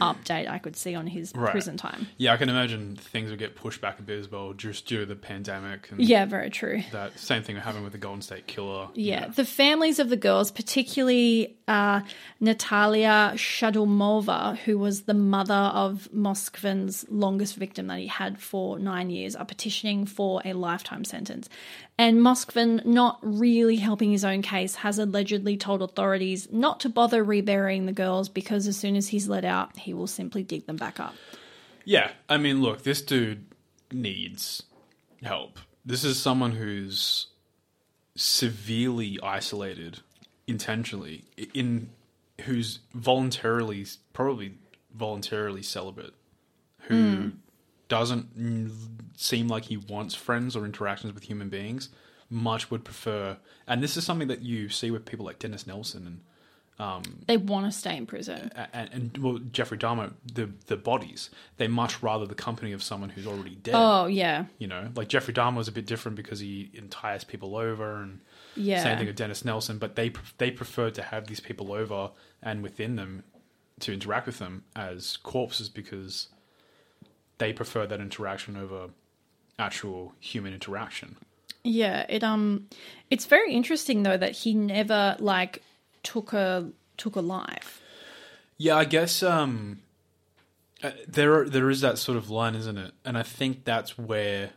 [0.00, 1.50] update I could see on his Right.
[1.50, 2.06] prison time.
[2.16, 5.00] Yeah, I can imagine things would get pushed back a bit as well just due
[5.00, 6.82] to the pandemic and Yeah, very true.
[6.92, 8.88] that same thing happened with the Golden State Killer.
[8.94, 12.02] Yeah, the families of the girls, particularly uh,
[12.40, 19.10] Natalia Chardymova, who was the mother of Moskvin's longest victim that he had for nine
[19.10, 21.48] years, are petitioning for a lifetime sentence.
[21.96, 27.24] And Moskvin, not really helping his own case, has allegedly told authorities not to bother
[27.24, 30.76] reburying the girls because as soon as he's let out, he will simply dig them
[30.76, 31.14] back up.
[31.84, 33.46] Yeah, I mean, look, this dude
[33.92, 34.62] needs
[35.22, 35.58] help.
[35.84, 37.28] This is someone who's
[38.16, 40.00] severely isolated
[40.46, 41.90] intentionally in
[42.42, 44.54] who's voluntarily probably
[44.94, 46.14] voluntarily celibate
[46.80, 47.32] who
[47.88, 48.70] doesn't mm,
[49.16, 51.88] seem like he wants friends or interactions with human beings
[52.28, 53.36] much would prefer
[53.66, 56.20] and this is something that you see with people like Dennis Nilsen and
[57.26, 58.50] They want to stay in prison.
[58.72, 63.10] and, and well, Jeffrey Dahmer, the the bodies, they much rather the company of someone
[63.10, 63.74] who's already dead.
[63.76, 64.46] Oh, yeah.
[64.58, 68.20] You know, like Jeffrey Dahmer was a bit different because he entices people over, and
[68.56, 68.82] Yeah.
[68.82, 69.78] same thing with Dennis Nilsen.
[69.78, 72.10] But they they preferred to have these people over
[72.42, 73.24] and within them
[73.80, 76.28] to interact with them as corpses because
[77.38, 78.90] they prefer that interaction over
[79.58, 81.16] actual human interaction.
[81.62, 82.68] Yeah, it um
[83.10, 85.62] it's very interesting though that he never like
[86.02, 87.80] took a took a life.
[88.56, 89.80] Yeah, I guess um,
[90.82, 92.92] uh, there there is that sort of line, isn't it?
[93.04, 94.50] And I think that's where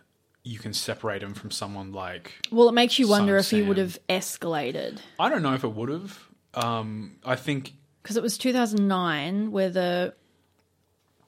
[0.48, 3.52] you can separate him from someone like Well, it makes you Son wonder of if
[3.52, 6.20] he would have escalated I don't know if it would have.
[6.54, 10.14] Um, I think because it was 2009 where the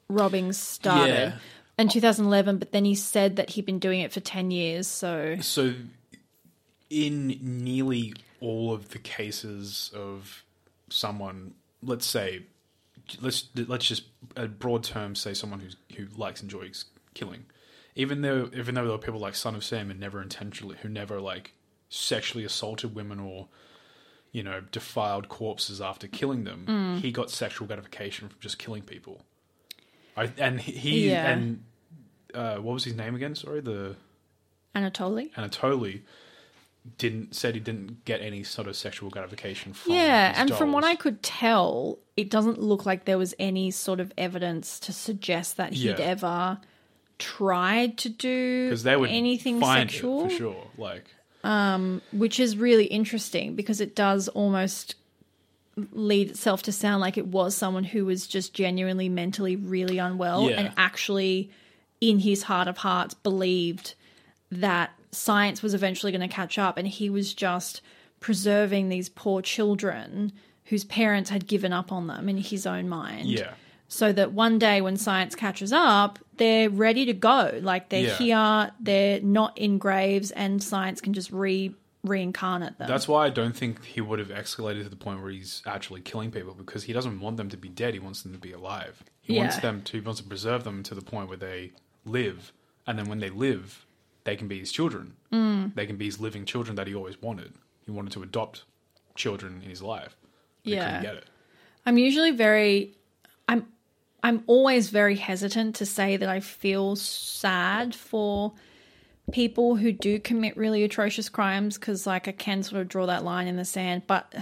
[0.09, 1.13] robbings started.
[1.13, 1.33] Yeah.
[1.77, 5.37] And 2011, but then he said that he'd been doing it for 10 years, so
[5.41, 5.73] so.
[6.89, 10.43] In nearly all of the cases of
[10.89, 11.53] someone,
[11.83, 12.43] let's say,
[13.21, 14.03] let's let's just
[14.35, 17.45] a broad term say someone who's who likes enjoys killing,
[17.99, 20.89] even though even though there were people like Son of Sam and never intentionally who
[20.89, 21.53] never like
[21.89, 23.47] sexually assaulted women or
[24.31, 29.21] you know defiled corpses after killing them, he got sexual gratification from just killing people.
[30.17, 31.29] I and he, Yeah.
[31.31, 31.63] and
[32.33, 33.35] uh, what was his name again?
[33.35, 33.95] Sorry, the
[34.75, 35.31] Anatoly.
[35.33, 36.01] Anatoly
[36.97, 40.83] didn't said he didn't get any sort of sexual gratification from Yeah, and from what.
[40.83, 45.57] I could tell, it doesn't look like there was any sort of evidence to suggest
[45.57, 46.05] that he'd Yeah.
[46.15, 46.59] ever
[47.19, 50.29] tried to do because they would anything sexual.
[50.29, 50.67] for sure.
[50.77, 51.05] Like
[51.43, 54.95] um, which is really interesting because it does almost
[55.91, 60.49] lead itself to sound like it was someone who was just genuinely mentally really unwell
[60.49, 60.59] Yeah.
[60.59, 61.49] and actually
[62.01, 63.93] in his heart of hearts believed
[64.51, 67.81] that science was eventually going to catch up and he was just
[68.19, 70.33] preserving these poor children
[70.65, 73.27] whose parents had given up on them in his own mind.
[73.27, 73.53] Yeah.
[73.91, 77.59] So that one day when science catches up, they're ready to go.
[77.61, 78.17] Like they're Yeah.
[78.17, 82.87] here, they're not in graves, and science can just re reincarnate them.
[82.87, 85.99] That's why I don't think he would have escalated to the point where he's actually
[85.99, 87.93] killing people because he doesn't want them to be dead.
[87.93, 89.03] He wants them to be alive.
[89.21, 91.73] He wants them to he wants to preserve them to the point where they
[92.05, 92.53] live,
[92.87, 93.85] and then when they live,
[94.23, 95.15] they can be his children.
[95.33, 95.75] Mm.
[95.75, 97.53] They can be his living children that he always wanted.
[97.85, 98.63] He wanted to adopt
[99.15, 100.15] children in his life.
[100.63, 100.85] Yeah.
[100.85, 101.25] couldn't get it.
[101.85, 102.95] I'm usually very
[103.47, 103.65] I'm
[104.23, 108.53] I'm always very hesitant to say that I feel sad for
[109.31, 113.23] people who do commit really atrocious crimes because like I can sort of draw that
[113.23, 114.33] line in the sand but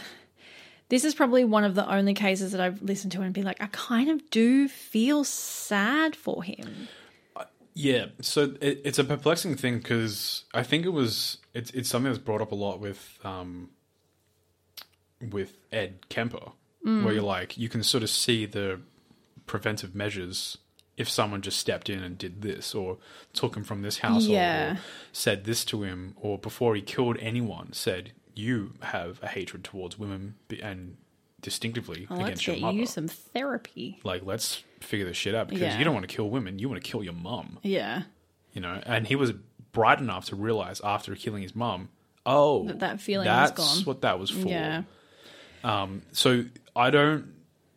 [0.90, 3.62] this is probably one of the only cases that I've listened to and be like
[3.62, 6.88] I kind of do feel sad for him.
[7.74, 12.12] Yeah, so it, it's a perplexing thing because I think it was it's it's something
[12.12, 13.70] that's brought up a lot with um
[15.32, 16.52] with Ed Kemper,
[16.82, 18.80] where you're like you can sort of see the
[19.48, 20.58] preventive measures
[20.98, 22.98] if someone just stepped in and did this or
[23.34, 24.74] took him from this household Yeah.
[24.74, 24.80] or
[25.12, 29.98] said this to him or before he killed anyone said you have a hatred towards
[29.98, 30.98] women and
[31.42, 34.00] distinctly Well, against your mother you some therapy.
[34.04, 35.78] like let's figure this shit out because Yeah.
[35.78, 38.04] you don't want to kill women you want to kill your mum Yeah.
[38.54, 39.34] you know and he was
[39.72, 41.90] bright enough to realize after killing his mum
[42.26, 44.84] oh That that feeling that's what that was for Yeah.
[45.64, 46.46] Um, so
[46.76, 47.34] i don't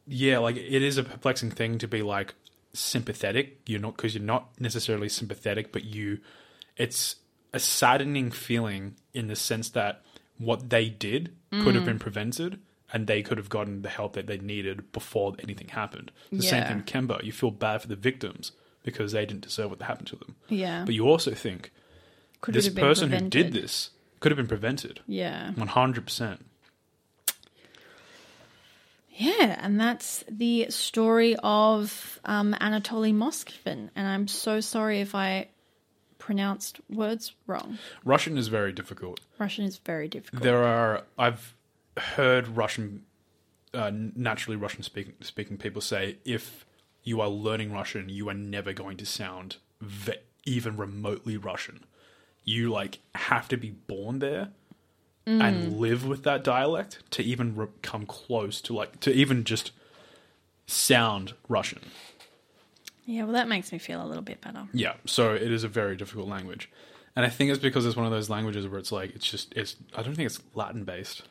[0.07, 2.34] yeah like it is a perplexing thing to be like
[2.72, 3.61] sympathetic.
[3.66, 6.18] You're not because you're not necessarily sympathetic but you
[6.76, 7.16] it's
[7.53, 10.03] a saddening feeling in the sense that
[10.38, 12.01] what they did could have been Mm.
[12.01, 12.61] prevented
[12.92, 16.11] and they could have gotten the help that they needed before anything happened.
[16.32, 17.18] The same thing with Kemper.
[17.22, 18.53] You feel bad for the victims
[18.84, 20.36] because they didn't deserve what happened to them.
[20.48, 20.84] Yeah.
[20.86, 21.72] but you also think
[22.40, 23.90] Could this been person who did this
[24.20, 25.01] could have been prevented.
[25.07, 25.53] Yeah.
[25.57, 26.38] 100%
[29.20, 33.90] Yeah, and that's the story of um, Anatoly Moskvin.
[33.94, 35.48] And I'm so sorry if I
[36.18, 37.78] pronounced words wrong.
[38.04, 40.42] russian is very difficult Russian is very difficult.
[40.42, 41.54] There are I've
[41.96, 43.04] heard Russian,
[43.72, 46.66] uh, naturally Russian speaking speaking people say if
[47.02, 51.84] you are learning Russian, you are never going to sound ve- even remotely Russian.
[52.44, 54.50] You like have to be born there
[55.26, 59.70] and live with that dialect to even re- come close to like to even just
[60.66, 61.80] sound Russian.
[63.06, 64.66] yeah, well, that makes me feel a little bit better.
[64.72, 66.70] Yeah, so it is a very difficult language.
[67.16, 69.52] And I think it's because it's one of those languages where it's like it's just
[69.54, 71.22] it's I don't think it's Latin based.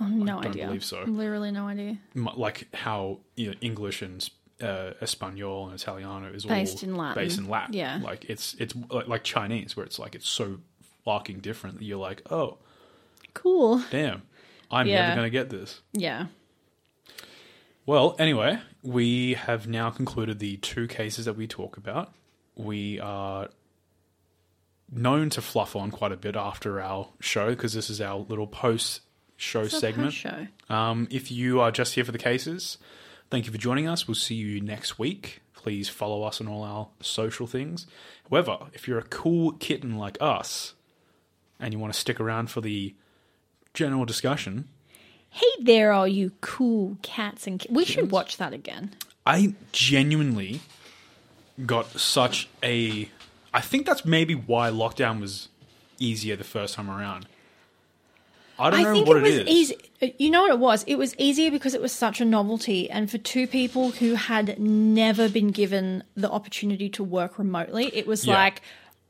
[0.00, 0.66] Oh, no don't idea.
[0.66, 1.02] believe so.
[1.06, 1.98] Literally no idea.
[2.14, 4.28] like how you know, English and
[4.60, 7.22] uh, Espanol and Italiano is Based all in Latin.
[7.22, 7.74] based in Latin.
[7.74, 8.00] Yeah.
[8.02, 10.58] like it's it's like, like Chinese where it's like it's so
[11.04, 12.58] fucking different that you're like, oh
[13.34, 13.82] Cool.
[13.90, 14.22] damn,
[14.70, 15.02] I'm Yeah.
[15.08, 15.80] never gonna get this.
[15.92, 16.26] Yeah.
[17.86, 22.12] Well, anyway, we have now concluded the two cases that we talk about.
[22.54, 23.48] We are
[24.90, 28.46] known to fluff on quite a bit after our show because this is our little
[28.46, 29.00] post
[29.36, 30.08] show It's a segment.
[30.08, 30.46] post show.
[30.68, 32.78] Um, if you are just here for the cases,
[33.30, 34.06] thank you for joining us.
[34.06, 35.40] We'll see you next week.
[35.54, 37.86] Please follow us on all our social things.
[38.30, 40.74] However, if you're a cool kitten like us
[41.58, 42.94] and you want to stick around for the
[43.74, 44.68] general discussion,
[45.30, 48.94] Hey there, all you cool cats and we should watch that again.
[49.26, 50.60] I genuinely
[51.64, 53.08] got such a.
[53.54, 55.48] I think that's maybe why lockdown was
[55.98, 57.26] easier the first time around.
[58.58, 59.48] I don't I know think what it was is.
[59.48, 59.76] easy.
[60.02, 60.84] Uh, you know what it was?
[60.84, 64.58] It was easier because it was such a novelty, and for two people who had
[64.58, 68.34] never been given the opportunity to work remotely, it was Yeah.
[68.34, 68.60] like,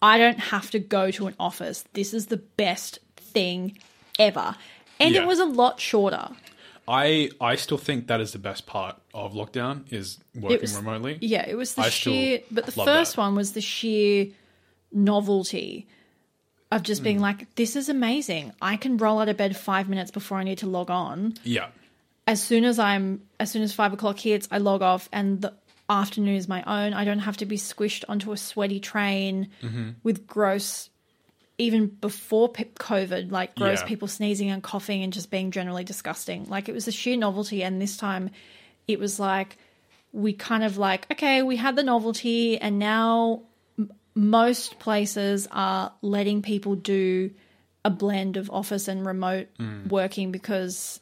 [0.00, 1.84] I don't have to go to an office.
[1.94, 3.76] This is the best thing
[4.22, 4.54] ever,
[5.00, 5.22] and Yeah.
[5.22, 6.28] it was a lot shorter.
[6.88, 11.18] I I still think that is the best part of lockdown is working was- remotely.
[11.20, 13.20] Yeah, it was the I sheer, but the first that.
[13.22, 14.28] one was the sheer
[14.92, 15.86] novelty
[16.70, 17.04] of just Mm.
[17.04, 18.52] being like, this is amazing.
[18.60, 21.34] I can roll out of bed five minutes before I need to log on.
[21.44, 21.68] Yeah.
[22.24, 25.52] as soon as I'm as soon as five o'clock hits, I log off, and the
[25.90, 26.94] afternoon is my own.
[26.94, 29.88] I don't have to be squished onto a sweaty train Mm-hmm.
[30.04, 30.88] with gross,
[31.58, 33.86] even before COVID, like gross Yeah.
[33.86, 36.46] people sneezing and coughing and just being generally disgusting.
[36.48, 38.30] Like it was a sheer novelty, and this time
[38.88, 39.56] it was like
[40.12, 43.42] we kind of like okay, we had the novelty, and now
[43.78, 47.30] m- most places are letting people do
[47.84, 49.88] a blend of office and remote Mm.
[49.88, 51.00] working because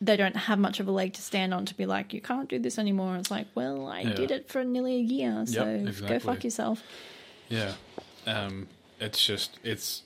[0.00, 2.48] they don't have much of a leg to stand on to be like, you can't
[2.48, 3.16] do this anymore.
[3.16, 4.14] It's like, well, I Yeah.
[4.14, 6.08] did it for nearly a year, so exactly.
[6.08, 6.82] go fuck yourself.
[7.50, 7.72] Yeah.
[8.26, 8.66] Um,
[9.00, 10.02] it's just it's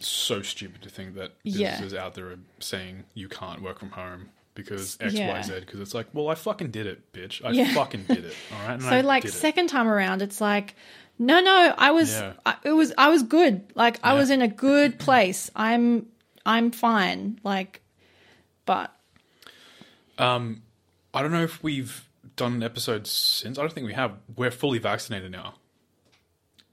[0.00, 1.70] so stupid to think that Yeah.
[1.72, 5.28] businesses out there are saying you can't work from home because X, Yeah.
[5.32, 5.60] Y, Z.
[5.60, 7.44] Because it's like, well, I fucking did it, bitch.
[7.44, 7.72] I Yeah.
[7.74, 8.34] fucking did it.
[8.52, 8.80] All right.
[8.82, 9.34] So I like did it.
[9.34, 10.74] second time around, it's like,
[11.18, 12.32] no, no, I was, Yeah.
[12.44, 13.64] I, it was, I was good.
[13.74, 14.18] Like I Yeah.
[14.18, 15.50] was in a good place.
[15.56, 16.06] I'm,
[16.44, 17.38] I'm fine.
[17.42, 17.80] Like,
[18.66, 18.92] but
[20.18, 20.62] Um,
[21.14, 22.06] I don't know if we've
[22.36, 23.58] done an episode since.
[23.58, 24.12] I don't think we have.
[24.36, 25.54] We're fully vaccinated now.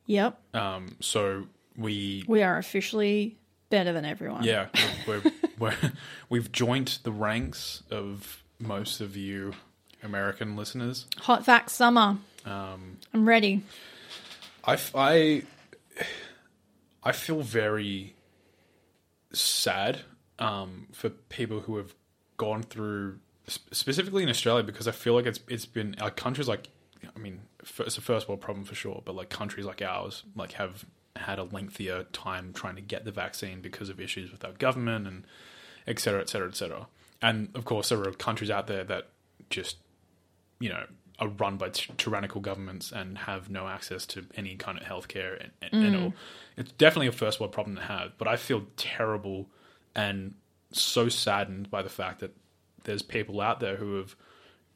[0.06, 1.48] Yep, Um, so
[1.78, 3.38] we we are officially
[3.70, 4.44] better than everyone.
[4.44, 4.68] Yeah,
[5.08, 5.76] we're, we're, we're,
[6.30, 9.54] we've joined the ranks of most of you
[10.04, 11.08] American listeners.
[11.20, 12.18] Hot vax summer.
[12.46, 13.64] Um, I'm ready.
[14.66, 15.44] I
[17.04, 18.16] I feel very
[19.34, 20.02] sad
[20.40, 21.94] um, for people who have
[22.38, 26.70] gone through, specifically in Australia, because I feel like it's it's been our countries like,
[27.16, 27.42] I mean,
[27.80, 30.86] it's a first world problem for sure, but like countries like ours, like have
[31.16, 35.08] had a lengthier time trying to get the vaccine because of issues with our government
[35.08, 35.26] and
[35.88, 36.88] et cetera, et cetera, et cetera.
[37.22, 39.10] And of course, there are countries out there that
[39.50, 39.78] just,
[40.60, 40.86] you know,
[41.20, 45.40] are run by t- tyrannical governments and have no access to any kind of healthcare
[45.40, 46.04] and, and, and mm.
[46.06, 46.14] all.
[46.58, 49.48] It's definitely a first world problem to have, but I feel terrible
[49.96, 50.34] and
[50.72, 52.36] so saddened by the fact that
[52.84, 54.16] there's people out there who have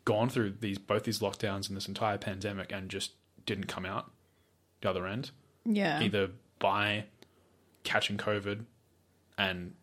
[0.07, 3.11] gone through these both these lockdowns and this entire pandemic and just
[3.45, 4.09] didn't come out
[4.79, 5.31] the other end
[5.65, 6.01] Yeah.
[6.01, 6.29] either
[6.59, 7.03] by
[7.83, 8.63] catching COVID
[9.37, 9.73] and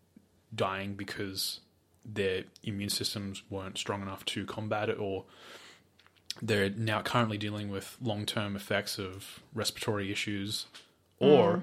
[0.55, 1.61] dying because
[2.07, 5.27] their immune systems weren't strong enough to combat it, or
[6.41, 10.65] they're now currently dealing with long term effects of respiratory issues,
[11.19, 11.63] or mm.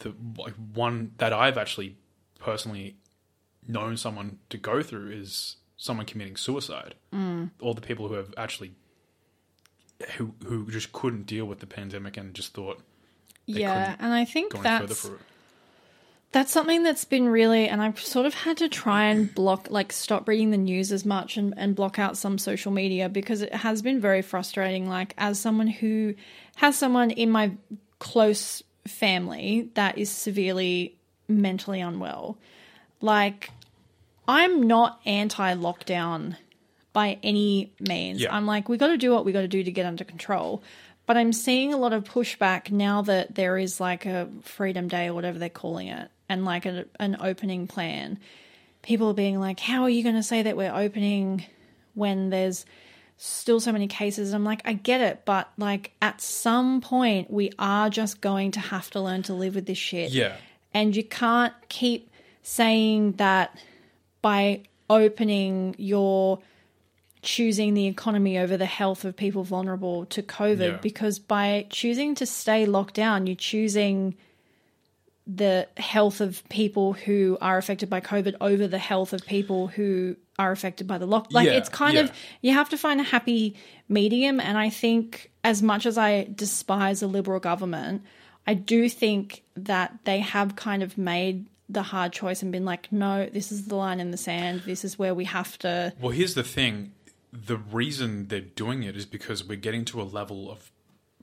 [0.00, 1.96] the like one that I've actually
[2.38, 2.96] personally
[3.66, 6.94] known someone to go through is someone committing suicide.
[7.12, 7.50] Mm.
[7.60, 8.72] All the people who have actually
[10.16, 12.80] who who just couldn't deal with the pandemic and just thought
[13.48, 15.10] they yeah, and I think that's
[16.30, 19.92] that's something that's been really and I've sort of had to try and block like
[19.92, 23.52] stop reading the news as much and, and block out some social media because it
[23.52, 26.14] has been very frustrating like as someone who
[26.56, 27.52] has someone in my
[27.98, 30.96] close family that is severely
[31.28, 32.38] mentally unwell
[33.00, 33.50] like
[34.26, 36.36] I'm not anti lockdown
[36.92, 38.20] by any means.
[38.20, 38.34] Yeah.
[38.34, 40.62] I'm like, we got to do what we got to do to get under control.
[41.06, 45.08] But I'm seeing a lot of pushback now that there is like a Freedom Day
[45.08, 48.18] or whatever they're calling it, and like a, an opening plan.
[48.82, 51.44] People are being like, how are you going to say that we're opening
[51.94, 52.64] when there's
[53.16, 54.32] still so many cases?
[54.32, 58.60] I'm like, I get it, but like at some point, we are just going to
[58.60, 60.10] have to learn to live with this shit.
[60.12, 60.36] Yeah.
[60.74, 62.10] And you can't keep
[62.42, 63.56] saying that
[64.22, 66.38] by opening you're
[67.22, 70.76] choosing the economy over the health of people vulnerable to COVID Yeah.
[70.78, 74.16] because by choosing to stay locked down, you're choosing
[75.26, 80.16] the health of people who are affected by COVID over the health of people who
[80.36, 81.28] are affected by the lock.
[81.32, 82.00] Like Yeah, it's kind yeah.
[82.04, 83.54] of you have to find a happy
[83.88, 84.40] medium.
[84.40, 88.02] And I think as much as I despise a liberal government,
[88.48, 92.90] I do think that they have kind of made the hard choice and been like,
[92.92, 94.62] no, this is the line in the sand.
[94.64, 95.92] This is where we have to.
[96.00, 96.92] Well, here's the thing.
[97.32, 100.70] The reason they're doing it is because we're getting to a level of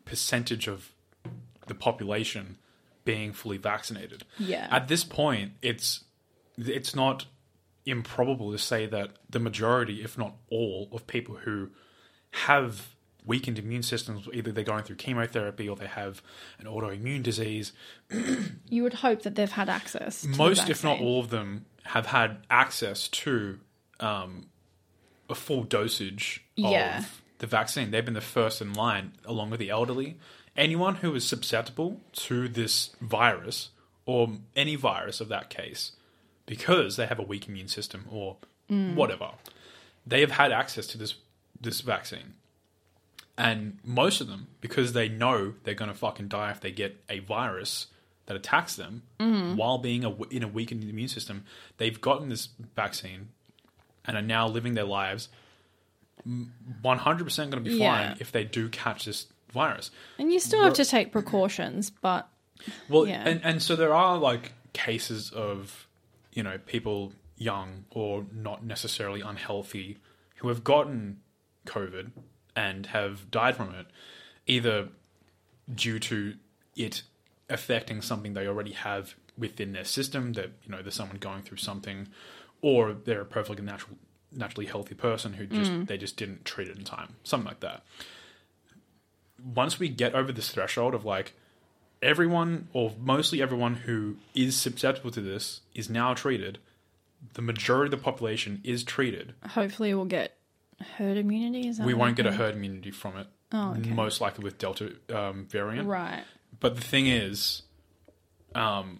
[0.06, 0.92] percentage of
[1.68, 2.58] the population
[3.06, 4.24] being fully vaccinated.
[4.38, 4.68] Yeah.
[4.72, 6.04] At this point, it's
[6.58, 7.26] it's not
[7.86, 11.70] improbable to say that the majority, if not all, of people who
[12.32, 12.96] have
[13.26, 16.22] weakened immune systems, either they're going through chemotherapy or they have
[16.60, 17.74] an autoimmune disease,
[18.70, 20.26] You would hope that they've had access.
[20.26, 23.60] Most, if not all of them, have had access to
[24.00, 24.48] um,
[25.30, 27.00] a full dosage Yeah.
[27.00, 27.92] of the vaccine.
[27.92, 30.18] They've been the first in line, along with the elderly.
[30.58, 33.70] Anyone who is susceptible to this virus
[34.06, 35.94] or any virus of that case,
[36.46, 39.32] because they have a weak immune system or whatever,
[40.06, 41.16] they have had access to this
[41.62, 42.34] this vaccine.
[43.40, 47.02] And most of them, because they know they're going to fucking die if they get
[47.10, 47.88] a virus
[48.26, 49.56] that attacks them mm-hmm.
[49.56, 51.46] while being a, in a weakened immune system,
[51.78, 53.30] they've gotten this vaccine
[54.06, 55.30] and are now living their lives
[56.28, 58.16] 100% going to be fine Yeah.
[58.20, 59.90] if they do catch this virus.
[60.18, 62.28] And you still have to take precautions, but
[62.90, 63.24] Well, Yeah.
[63.26, 65.88] and, and so there are like cases of,
[66.34, 69.98] you know, people young or not necessarily unhealthy
[70.38, 71.22] who have gotten
[71.66, 72.12] COVID
[72.60, 73.88] and have died from it,
[74.46, 74.90] either
[75.74, 76.36] due to
[76.76, 77.04] it
[77.50, 81.58] affecting something they already have within their system, that, you know, there's someone going through
[81.58, 82.08] something,
[82.62, 83.98] or they're a perfectly natural,
[84.32, 85.88] naturally healthy person who just, mm.
[85.88, 87.84] they just didn't treat it in time, something like that.
[89.42, 91.34] Once we get over this threshold of like,
[92.02, 96.58] everyone or mostly everyone who is susceptible to this is now treated.
[97.34, 99.34] The majority of the population is treated.
[99.46, 100.39] Hopefully, we'll get
[100.98, 101.68] herd immunity.
[101.68, 103.28] Is that We won't get a herd immunity from it.
[103.52, 103.90] Oh, okay.
[103.92, 105.88] Most likely with Delta um, variant.
[105.88, 106.24] Right.
[106.60, 107.64] But the thing is,
[108.56, 109.00] um,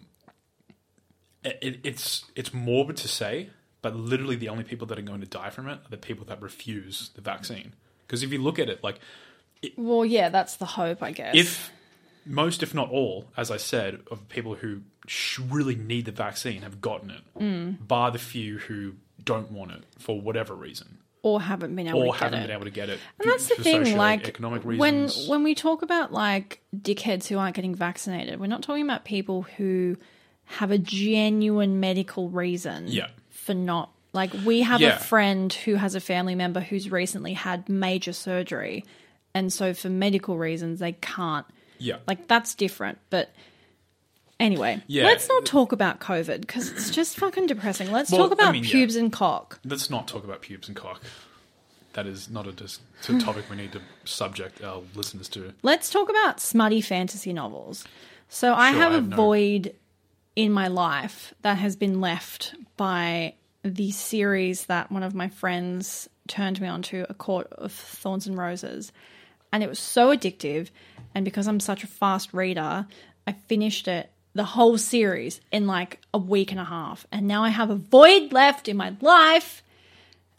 [1.44, 3.50] it, it's it's morbid to say,
[3.82, 6.24] but literally the only people that are going to die from it are the people
[6.26, 7.74] that refuse the vaccine.
[8.06, 8.98] Because if you look at it, like
[9.76, 11.34] Well, yeah, that's the hope, I guess.
[11.34, 11.70] if
[12.26, 14.82] most, if not all, as I said, of people who
[15.48, 17.86] really need the vaccine have gotten it, Mm.
[17.86, 22.06] bar the few who don't want it for whatever reason, or haven't been able or
[22.06, 22.46] to get haven't it.
[22.46, 25.82] been able to get it, And that's the thing, like economic when when we talk
[25.82, 29.96] about like dickheads who aren't getting vaccinated, we're not talking about people who
[30.46, 33.08] have a genuine medical reason Yeah.
[33.30, 34.96] for not like we have Yeah.
[34.96, 38.84] a friend who has a family member who's recently had major surgery
[39.34, 41.46] and so for medical reasons they can't
[41.78, 43.30] yeah, like that's different but
[44.40, 45.04] anyway Yeah.
[45.04, 48.52] let's not talk about covid because it's just fucking depressing let's Well, talk about I
[48.52, 48.70] mean, yeah.
[48.70, 51.00] pubes and cock let's not talk about pubes and cock.
[51.94, 55.52] That is not a, dis- it's a topic we need to subject our listeners to.
[55.64, 57.84] Let's talk about smutty fantasy novels.
[58.28, 59.74] So I Sure, have I a have no- void
[60.36, 63.34] in my life that has been left by
[63.64, 68.38] the series that one of my friends turned me onto, A Court of Thorns and
[68.38, 68.92] Roses.
[69.52, 70.70] And it was so addictive.
[71.12, 72.86] And because I'm such a fast reader,
[73.26, 77.06] I finished it, the whole series, in like a week and a half.
[77.10, 79.62] And now I have a void left in my life.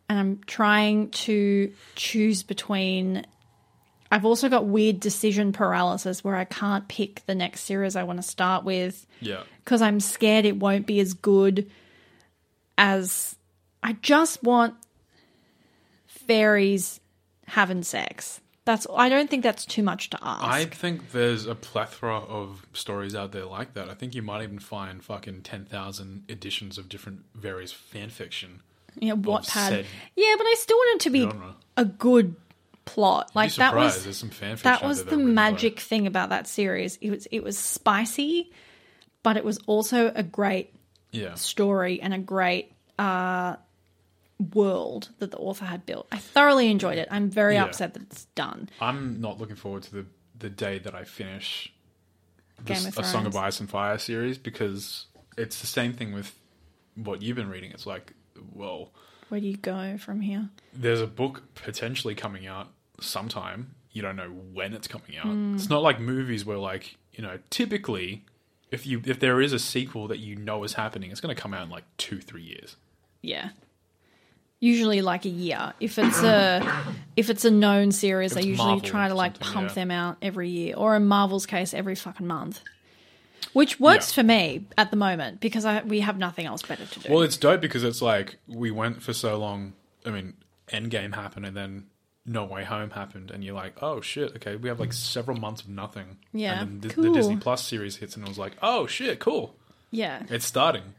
[0.08, 3.26] And I'm trying to choose between
[4.12, 8.20] I've also got weird decision paralysis where I can't pick the next series I want
[8.20, 11.72] to start with Yeah, because I'm scared it won't be as good
[12.78, 13.38] as
[13.82, 14.76] I just want
[16.08, 17.00] fairies
[17.48, 18.42] having sex.
[18.72, 20.43] That's I don't think that's too much to ask.
[20.45, 23.89] I think there's a plethora of stories out there like that.
[23.89, 28.61] I think you might even find fucking ten thousand editions of different various fan fiction.
[28.95, 29.84] yeah, Wattpad.
[30.15, 31.55] Yeah, but I still want it to be genre.
[31.76, 32.36] a good
[32.86, 33.32] plot.
[33.36, 36.47] Like that was There's some fan fiction that was the magic like- thing about that
[36.47, 36.95] series.
[37.01, 38.53] It was it was spicy,
[39.22, 40.74] but it was also a great
[41.11, 43.57] Yeah, story and a great uh,
[44.42, 46.08] world that the author had built.
[46.12, 47.08] I thoroughly enjoyed it.
[47.12, 47.66] I'm very Yeah.
[47.66, 48.70] upset that it's done.
[48.80, 50.06] I'm not looking forward to the
[50.38, 51.72] the day that I finish
[52.66, 55.06] Game this, a Song of Ice and Fire series because
[55.38, 56.36] it's the same thing with
[56.96, 57.72] what you've been reading.
[57.72, 58.14] It's like,
[58.54, 58.92] well,
[59.30, 60.50] Where do you go from here?
[60.74, 62.70] there's a book potentially coming out
[63.00, 63.76] sometime.
[63.92, 65.26] You don't know when it's coming out.
[65.28, 65.56] Hmm.
[65.56, 68.26] It's not like movies where like, you know, typically
[68.72, 71.39] if you if there is a sequel that you know is happening, it's going to
[71.42, 72.78] come out in like 2-3 years.
[73.22, 73.50] Yeah.
[74.62, 75.74] Usually like a year.
[75.82, 76.64] If it's a
[77.18, 79.74] if it's a known series, they usually Marvel try to like something, pump yeah.
[79.74, 82.62] them out every year, or in Marvel's case, every fucking month.
[83.53, 84.22] Which works Yeah.
[84.22, 87.12] for me at the moment because I, we have nothing else better to do.
[87.12, 89.74] Well, it's dope because it's like we went for so long.
[90.05, 90.36] I mean,
[90.72, 91.88] Endgame happened and then
[92.26, 95.64] No Way Home happened, and you're like, oh shit, okay, we have like several months
[95.64, 96.18] of nothing.
[96.34, 97.03] Yeah, and then the, cool.
[97.05, 99.55] the Disney Plus series hits, and it was like, oh shit, cool,
[99.89, 100.22] yeah.
[100.30, 100.93] it's starting.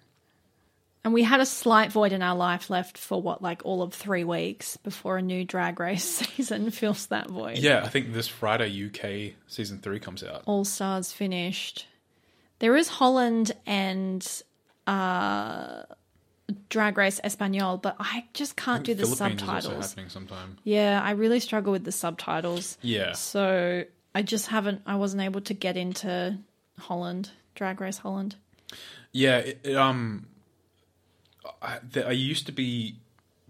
[1.05, 3.93] And we had a slight void in our life left for what, like all of
[3.93, 6.05] three weeks before a new drag race
[6.37, 7.59] season fills that void.
[7.59, 10.43] Yeah, I think this Friday UK season three comes out.
[10.47, 11.87] All Stars finished.
[12.61, 14.25] There is Holland and
[14.87, 15.83] uh,
[16.69, 19.89] Drag Race Espanol, but I just can't do the Philippines is also subtitles.
[19.89, 20.59] happening sometime.
[20.63, 22.79] Yeah, I really struggle with the subtitles.
[22.81, 23.85] Yeah, So
[24.15, 26.39] I just haven't, I wasn't able to get into
[26.79, 28.37] Holland, Drag Race Holland.
[29.13, 29.39] yeah.
[29.39, 30.27] It, it, um,
[31.61, 32.97] I, th- I used to be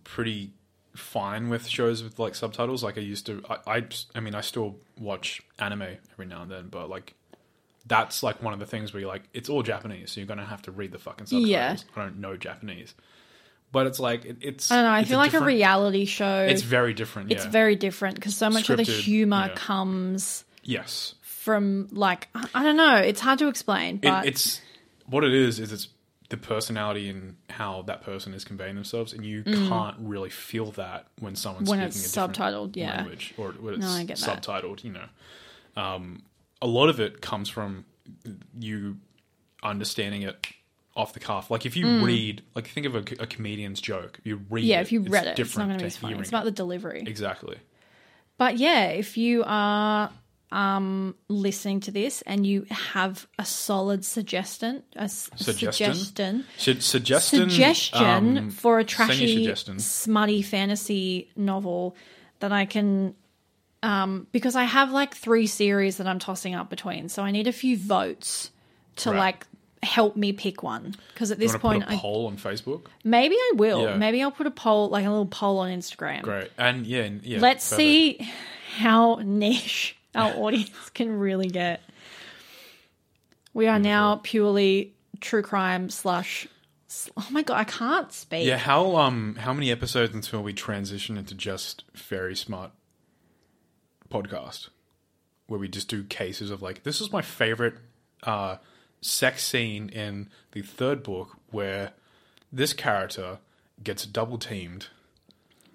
[0.04, 0.52] pretty
[0.94, 2.82] fine with shows with like subtitles.
[2.82, 3.42] Like I used to.
[3.48, 7.14] I, I, I mean, I still watch anime every now and then, but like.
[7.84, 10.46] That's like one of the things where you're like, it's all Japanese, so you're gonna
[10.46, 11.50] have to read the fucking subtitles.
[11.50, 11.76] Yeah.
[11.96, 12.94] I don't know Japanese,
[13.72, 14.70] but it's like it, it's.
[14.70, 16.46] I don't know, I feel like a reality show.
[16.48, 17.32] It's very different.
[17.32, 19.54] it's very different because so much of the humor yeah.
[19.56, 21.16] comes yes.
[21.22, 22.98] from like I- I don't know.
[22.98, 24.60] It's hard to explain, It, but it's
[25.06, 25.58] what it is.
[25.58, 25.88] Is it's
[26.32, 31.06] the personality and how that person is conveying themselves, and you can't really feel that
[31.20, 31.70] when someone's Mm.
[31.70, 32.96] When speaking it's a different subtitled, yeah.
[32.96, 34.42] language or when it's No, I get that.
[34.42, 34.82] subtitled.
[34.82, 35.04] You know,
[35.76, 36.22] um,
[36.62, 37.84] a lot of it comes from
[38.58, 38.96] you
[39.62, 40.46] understanding it
[40.96, 41.50] off the cuff.
[41.50, 44.64] Like if you read, like think of a, a comedian's joke, you read.
[44.64, 44.68] Mm.
[44.68, 46.18] yeah, it, if you read it, it's not going to be funny.
[46.18, 46.44] It's about it.
[46.46, 47.04] the delivery.
[47.06, 47.58] exactly.
[48.38, 50.10] But yeah, if you are
[50.52, 55.94] um, listening to this and you have a solid suggestion, a Suggestion?
[55.94, 56.44] suggestion,
[56.80, 61.96] suggestion suggestion um, for a trashy, smutty fantasy novel
[62.40, 63.14] that I can
[63.82, 67.08] um, because I have like three series that I'm tossing up between.
[67.08, 68.50] So I need a few votes
[68.96, 69.18] to Right.
[69.18, 69.46] like
[69.82, 70.94] help me pick one.
[71.12, 72.82] Because at this point, put a I, poll on Facebook?
[73.02, 73.82] maybe I will.
[73.82, 73.96] Yeah.
[73.96, 76.22] Maybe I'll put a poll, like a little poll on Instagram.
[76.22, 76.50] Great.
[76.58, 77.40] And yeah, yeah.
[77.40, 77.78] Let's perfect.
[77.78, 78.30] see
[78.76, 81.80] how niche our audience can really get.
[83.54, 86.46] We are now purely true crime slash.
[87.16, 88.46] Oh my god, I can't speak.
[88.46, 92.70] Yeah, how um how many episodes until we transition into just very smart
[94.10, 94.68] podcast
[95.46, 97.74] where we just do cases of like this is my favorite
[98.24, 98.56] uh
[99.00, 101.92] sex scene in the third book where
[102.52, 103.38] this character
[103.82, 104.88] gets double teamed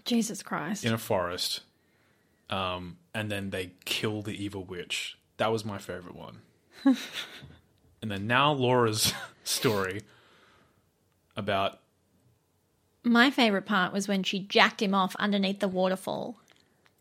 [0.05, 0.85] Jesus Christ.
[0.85, 1.61] in a forest
[2.51, 5.17] um and then they kill the evil witch.
[5.37, 6.41] That was my favorite one.
[6.85, 9.11] and then now Laura's
[9.43, 10.01] story
[11.35, 11.79] about
[13.03, 16.39] My favorite part was when she jacked him off underneath the waterfall.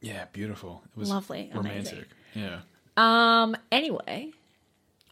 [0.00, 0.82] Yeah, beautiful.
[0.96, 2.08] It was Lovely, romantic.
[2.34, 2.60] Yeah.
[2.96, 3.54] Um.
[3.70, 4.32] Anyway,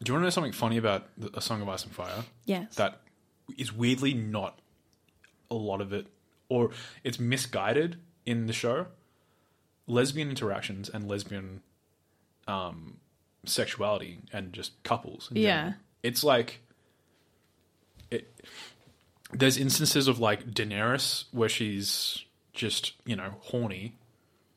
[0.02, 2.24] Do you want to know something funny about the, A Song of Ice and Fire?
[2.46, 2.76] yes.
[2.76, 3.00] That
[3.58, 4.58] is weirdly not
[5.50, 6.06] a lot of it,
[6.48, 6.70] or
[7.02, 8.86] it's misguided in the show.
[9.86, 11.60] Lesbian interactions and lesbian
[12.48, 12.98] um,
[13.44, 15.28] sexuality and just couples.
[15.32, 15.56] Yeah.
[15.56, 15.74] general.
[16.02, 16.60] It's like
[18.10, 18.32] it.
[19.32, 23.96] There's instances of like Daenerys where she's just you know horny,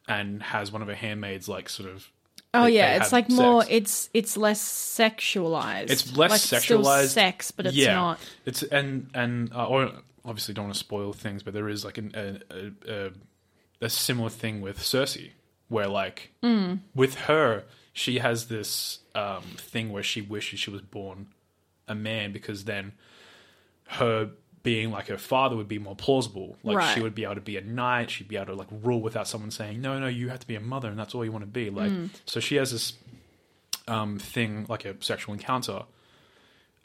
[0.08, 2.12] and has one of her handmaids like sort of
[2.54, 3.64] oh they- yeah, they it's like more.
[3.70, 5.90] It's it's less sexualized.
[5.90, 7.08] It's less like, it's sexualized.
[7.08, 8.20] sex, but it's yeah, not.
[8.46, 9.92] It's and and uh, or
[10.26, 13.12] obviously don't want to spoil things, but there is like an, a, a, a
[13.82, 15.32] a similar thing with Cersei,
[15.70, 16.80] where like Mm.
[16.96, 17.64] with her,
[17.94, 21.28] she has this um, thing where she wishes she was born
[21.88, 22.94] a man because then
[23.90, 24.32] her
[24.64, 26.58] being like her father would be more plausible.
[26.64, 26.94] Like Right.
[26.94, 29.28] she would be able to be a knight, she'd be able to like rule without
[29.28, 31.44] someone saying, "No, no, you have to be a mother, and that's all you want
[31.44, 32.10] to be." Like, Mm.
[32.26, 32.94] so she has this
[33.88, 35.84] um, thing like a sexual encounter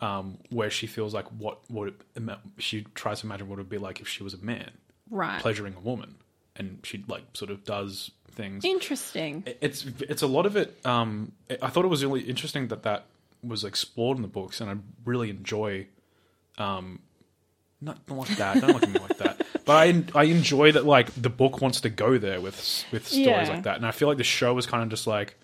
[0.00, 3.68] um, where she feels like what would it, she tries to imagine what it would
[3.68, 4.70] be like if she was a man
[5.10, 5.40] Right.
[5.40, 6.14] pleasuring a woman,
[6.56, 8.64] and she like sort of does things.
[8.64, 9.44] Interesting.
[9.60, 10.78] It's it's a lot of it.
[10.84, 13.04] Um, I thought it was really interesting that that
[13.42, 15.86] was explored in the books, and I really enjoy.
[16.58, 17.00] Um,
[17.80, 18.60] not, not like that.
[18.60, 19.46] Don't look at me like that.
[19.64, 23.26] But I I enjoy that like the book wants to go there with with stories
[23.26, 23.48] Yeah.
[23.48, 25.38] like that, and I feel like the show was kind of just like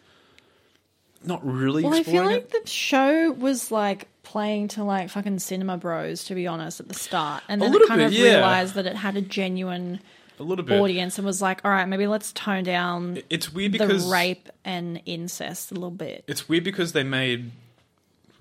[1.24, 2.64] not really Well, I feel like it.
[2.64, 6.94] the show was like playing to like fucking cinema bros, to be honest, at the
[6.94, 8.24] start, and then it kind bit, of yeah.
[8.34, 10.00] realized that it had a genuine
[10.38, 10.80] A little bit.
[10.80, 14.48] audience and was like, all right, maybe let's tone down It's weird the because rape
[14.64, 16.24] and incest a little bit.
[16.26, 17.50] It's weird because they made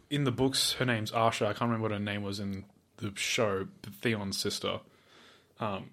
[0.09, 1.43] in the books her name's Asha.
[1.43, 2.65] I can't remember what her name was in
[2.97, 3.67] the show,
[4.01, 4.79] Theon's sister.
[5.59, 5.89] Um,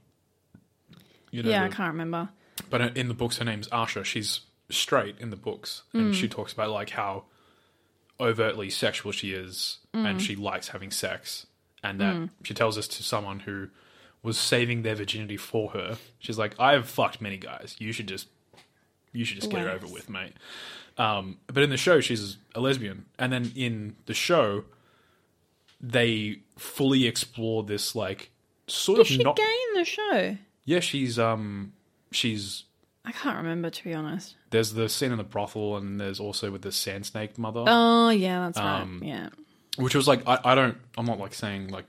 [1.31, 2.29] you know, yeah, I can't remember.
[2.71, 4.05] but in the books her name's Asha.
[4.05, 4.41] She's
[4.71, 6.31] straight in the books, and she mm.
[6.31, 7.25] talks about like how
[8.21, 10.21] overtly sexual she is, and mm.
[10.21, 11.47] she likes having sex,
[11.83, 12.31] and that mm.
[12.43, 13.69] she tells this to someone who
[14.25, 15.97] was saving their virginity for her.
[16.19, 17.77] She's like, "I have fucked many guys.
[17.79, 18.27] You should just,
[19.13, 20.33] you should just get it over with, mate."
[20.99, 24.65] Um, but in the show, she's a lesbian, and then in the show,
[25.81, 28.31] they fully explore this like
[28.67, 29.37] sort Is of she not.
[29.37, 30.37] gay in the show?
[30.65, 31.73] Yeah, she's um,
[32.11, 32.65] she's
[33.05, 34.35] I can't remember, to be honest.
[34.51, 38.09] there's the scene in the brothel, and there's also with the sand snake mother, Oh,
[38.11, 39.09] yeah, that's Um, right.
[39.09, 39.29] Yeah.
[39.77, 41.85] which was like I, I don't I'm not like saying like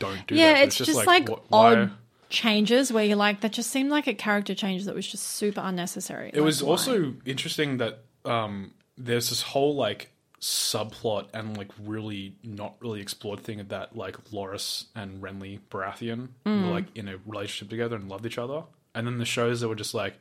[0.00, 0.54] don't do Yeah, that.
[0.54, 1.92] but it's, just, like, wh- odd
[2.28, 5.60] changes where you're like, that just seemed like a character change that was just super
[5.62, 6.30] unnecessary.
[6.34, 12.74] It was also interesting that um, there's this whole like subplot and like really not
[12.80, 16.64] really explored thing of that like Loras and Renly Baratheon Mm.
[16.66, 18.62] were like in a relationship together and loved each other,
[18.94, 20.18] and then the shows that were just like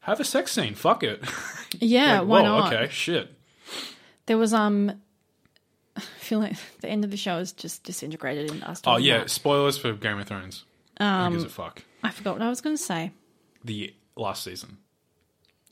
[0.00, 1.22] have a sex scene, fuck it,
[1.80, 2.72] Yeah, like, why whoa, not?
[2.72, 3.34] Okay, shit.
[4.26, 5.01] There was um
[6.32, 8.80] feel like the end of the show is just disintegrated in us.
[8.84, 10.64] Oh talking yeah, about- spoilers for Game of Thrones.
[10.98, 11.82] Um, Who gives a fuck?
[12.02, 13.10] I forgot what I was going to say.
[13.64, 14.78] The last season,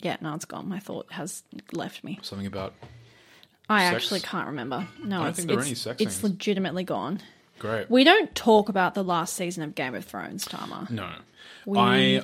[0.00, 0.68] Yeah, no, it's gone.
[0.68, 1.42] My thought has
[1.72, 2.18] left me.
[2.22, 2.74] something about
[3.68, 3.96] I Sex?
[4.04, 4.86] actually can't remember.
[5.02, 6.24] No, I don't it's, think there are it's, any sex it's scenes.
[6.24, 7.20] legitimately gone.
[7.58, 7.90] great.
[7.90, 10.88] We don't talk about the last season of Game of Thrones, Tama.
[10.90, 11.10] No,
[11.66, 12.22] We, I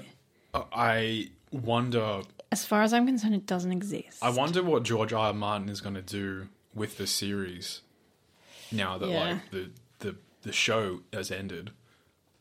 [0.73, 2.23] I wonder
[2.53, 4.19] as far as I'm concerned, it doesn't exist.
[4.23, 5.27] I wonder what George R.
[5.29, 5.33] R.
[5.33, 7.81] Martin is going to do with the series
[8.73, 9.19] now that Yeah.
[9.33, 11.71] like the, the the show has ended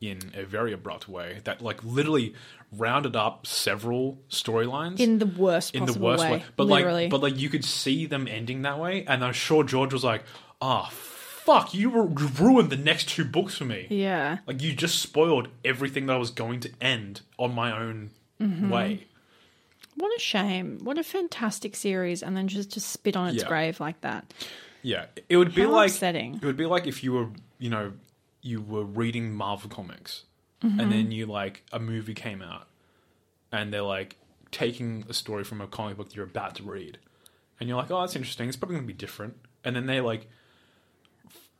[0.00, 2.34] in a very abrupt way that like literally
[2.70, 6.44] rounded up several storylines in the worst in the worst way, way.
[6.56, 7.02] But literally.
[7.04, 10.04] like but like you could see them ending that way and I'm sure George was
[10.04, 10.24] like,
[10.60, 15.48] "Ah, fuck, you ruined the next two books for me." yeah, Like you just spoiled
[15.64, 18.10] everything that I was going to end on my own
[18.40, 18.68] Mm-hmm.
[18.68, 19.06] way.
[19.94, 20.80] What a shame.
[20.82, 22.22] What a fantastic series.
[22.22, 23.48] And then just to spit on its Yeah.
[23.48, 24.34] grave like that.
[24.82, 26.34] Yeah, it would be How like upsetting.
[26.36, 27.92] it would be like if you were, you know,
[28.42, 30.22] you were reading Marvel comics,
[30.62, 30.80] Mm-hmm.
[30.80, 32.66] and then you like a movie came out,
[33.52, 34.16] and they're like
[34.50, 36.98] taking a story from a comic book that you're about to read,
[37.60, 38.48] and you're like, oh, that's interesting.
[38.48, 40.28] It's probably going to be different, and then they like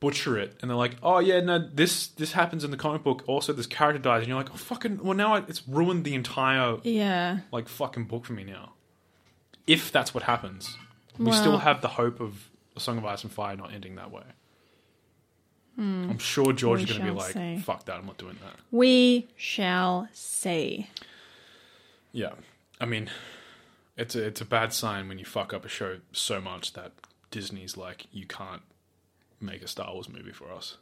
[0.01, 3.23] butcher it, and they're like, oh yeah, no, this this happens in the comic book.
[3.27, 6.77] Also, this character dies, and you're like, oh fucking, well now it's ruined the entire
[6.83, 7.41] Yeah.
[7.53, 8.73] like fucking book for me now.
[9.67, 10.77] If that's what happens,
[11.19, 13.95] we Well- still have the hope of a Song of Ice and Fire not ending
[13.97, 14.22] that way.
[15.79, 16.85] I'm sure George Hmm.
[16.85, 17.59] Is going to be like, see.
[17.59, 17.97] "Fuck that!
[17.97, 20.89] I'm not doing that." We shall see.
[22.12, 22.33] Yeah,
[22.81, 23.11] I mean,
[23.99, 26.93] it's a it's a bad sign when you fuck up a show so much that
[27.31, 28.62] Disney's like, "You can't
[29.39, 30.79] make a Star Wars movie for us."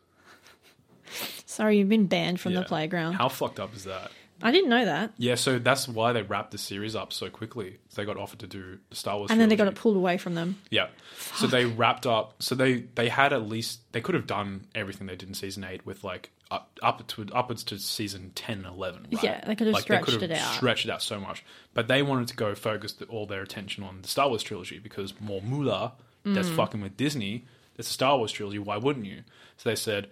[1.44, 3.14] Sorry, you've been banned from the playground.
[3.14, 4.12] How fucked up is that?
[4.42, 5.12] I didn't know that.
[5.16, 7.78] Yeah, so that's why they wrapped the series up so quickly.
[7.94, 10.18] They got offered to do the Star Wars, And then they got it pulled away
[10.18, 10.56] from them.
[10.70, 10.88] Yeah.
[11.36, 12.34] So they wrapped up.
[12.42, 15.64] So they they had at least they could have done everything they did in season
[15.64, 19.22] eight with like up up to upwards to season 10 and 11 right?
[19.24, 20.54] Yeah, they could have like stretched they could it have out.
[20.54, 23.82] stretched it out so much but they wanted to go focus the, all their attention
[23.82, 26.56] on the star wars trilogy because more moolah that's Mm.
[26.56, 27.46] fucking with disney
[27.78, 29.22] it's a star wars trilogy why wouldn't you
[29.56, 30.08] so they said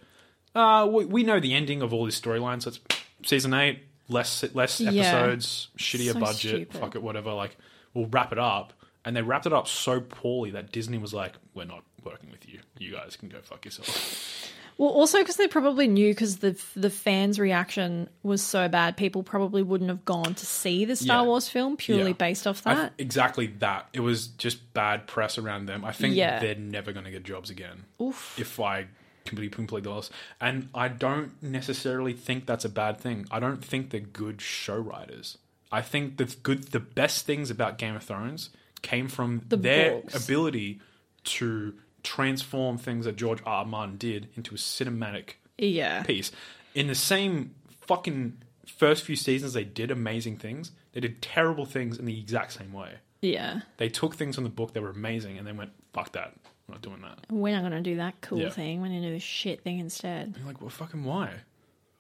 [0.55, 2.81] uh, we, we know the ending of all these storylines so it's
[3.25, 3.79] season 8
[4.09, 4.91] less less Yeah.
[4.91, 6.37] episodes shittier So budget
[6.69, 6.81] stupid.
[6.81, 7.57] fuck it whatever like
[7.95, 8.73] we'll wrap it up
[9.05, 12.49] and they wrapped it up so poorly that disney was like we're not working with
[12.49, 14.49] you you guys can go fuck yourself
[14.79, 19.23] Well, also because they probably knew because the the fans' reaction was so bad, people
[19.23, 21.27] probably wouldn't have gone to see the Star Yeah.
[21.29, 22.17] Wars film purely Yeah.
[22.17, 22.75] based off that.
[22.75, 26.41] th- exactly that it was just bad press around them i think Yeah.
[26.41, 28.35] they're never going to get jobs again Oof.
[28.41, 28.87] if i
[29.25, 30.11] completely completely honest
[30.41, 34.77] and i don't necessarily think that's a bad thing i don't think they're good show
[34.77, 35.39] writers
[35.71, 38.51] i think the good the best things about game of thrones
[38.83, 40.25] came from The their books.
[40.25, 40.81] ability
[41.25, 43.59] to transform things that george r.
[43.61, 43.65] R.
[43.65, 46.03] martin did into a cinematic Yeah.
[46.03, 46.33] piece.
[46.75, 47.55] In the same
[47.87, 50.73] fucking first few seasons, they did amazing things.
[50.93, 52.95] They did terrible things in the exact same way.
[53.21, 53.61] Yeah.
[53.77, 56.35] They took things from the book that were amazing and then went, fuck that.
[56.69, 57.19] I'm not doing that.
[57.31, 58.51] We're not going to do that cool Yeah.
[58.51, 58.81] thing.
[58.81, 60.35] We're going to do this shit thing instead.
[60.39, 61.31] You're like, well, fucking why?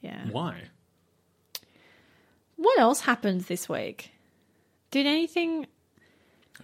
[0.00, 0.24] Yeah.
[0.30, 0.62] Why?
[2.56, 4.12] What else happened this week?
[4.90, 5.66] Did anything.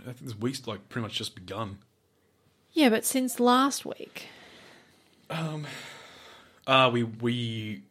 [0.01, 1.79] I think this week's like pretty much just begun.
[2.73, 4.27] Yeah, but since last week.
[5.31, 5.67] Um
[6.67, 7.83] Uh, we we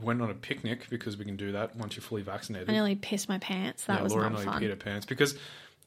[0.00, 2.68] went on a picnic because we can do that once you're fully vaccinated.
[2.68, 3.84] I nearly pissed my pants.
[3.86, 4.62] That was Laura not nearly fun.
[4.62, 5.36] peed her pants because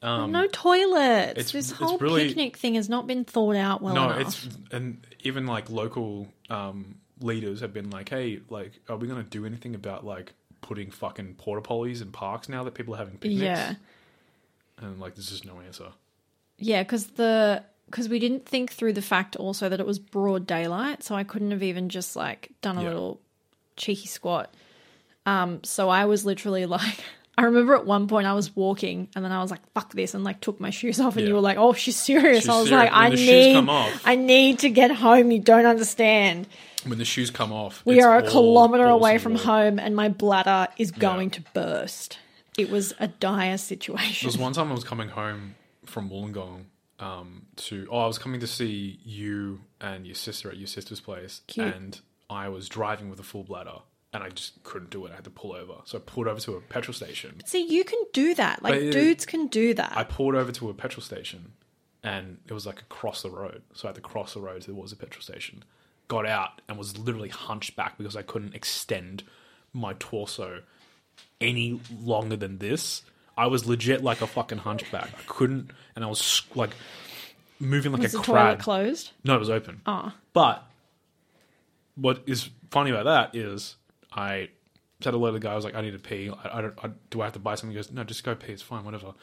[0.02, 1.38] um, no toilets.
[1.38, 4.20] it's- this whole really- picnic thing has not been thought out well no, enough.
[4.44, 9.22] it's and even like local um, leaders have been like, hey, like, are we going
[9.22, 12.98] to do anything about like putting fucking porta potties in parks now that people are
[12.98, 13.42] having picnics?
[13.42, 13.74] Yeah.
[14.78, 15.88] and like, there's just no answer.
[16.58, 20.46] Yeah, because the because we didn't think through the fact also that it was broad
[20.46, 22.88] daylight, so I couldn't have even just like done a Yeah.
[22.88, 23.20] little
[23.76, 24.52] cheeky squat.
[25.26, 26.98] Um, so I was literally like,
[27.36, 30.14] I remember at one point I was walking and then I was like, "Fuck this,"
[30.14, 31.28] and like took my shoes off, and Yeah.
[31.28, 32.84] you were like, "Oh, she's serious." She's I was serious.
[32.84, 34.02] like, When "I the shoes need, come off.
[34.04, 35.30] I need to get home.
[35.30, 36.46] You don't understand.
[36.86, 39.78] When the shoes come off, We it's are a all kilometer balls away from home,
[39.78, 42.18] and my bladder is going to burst."
[42.56, 44.26] It was a dire There situation.
[44.26, 45.56] was one time I was coming home
[45.86, 46.66] from Wollongong
[47.00, 51.00] um, to oh I was coming to see you and your sister at your sister's
[51.00, 51.74] place, Cute.
[51.74, 53.78] and I was driving with a full bladder,
[54.14, 55.12] and I just couldn't do it.
[55.12, 57.42] I had to pull over, so I pulled over to a petrol station.
[57.44, 58.62] See, you can do that.
[58.62, 59.92] Like But it- dudes can do that.
[59.94, 61.52] I pulled over to a petrol station,
[62.02, 64.92] and it was like across the road, so I had to cross the road towards
[64.92, 65.64] a petrol station.
[66.08, 69.24] Got out and was literally hunched back because I couldn't extend
[69.72, 70.62] my torso
[71.40, 73.02] any longer than this.
[73.36, 75.08] I was legit like a fucking hunchback.
[75.18, 76.70] I couldn't, and I was like
[77.58, 78.58] moving like was a the toilet crab.
[78.60, 79.10] closed?
[79.24, 79.80] No, it was open.
[79.86, 80.64] Oh, But
[81.96, 83.76] what is funny about that is
[84.14, 84.48] I
[85.00, 85.52] said hello to the guy.
[85.52, 86.30] I was like, I need to pee.
[86.30, 86.74] I, I don't.
[86.82, 87.70] I, do I have to buy something?
[87.70, 88.52] He goes, No, just go pee.
[88.52, 88.84] It's fine.
[88.84, 89.14] Whatever.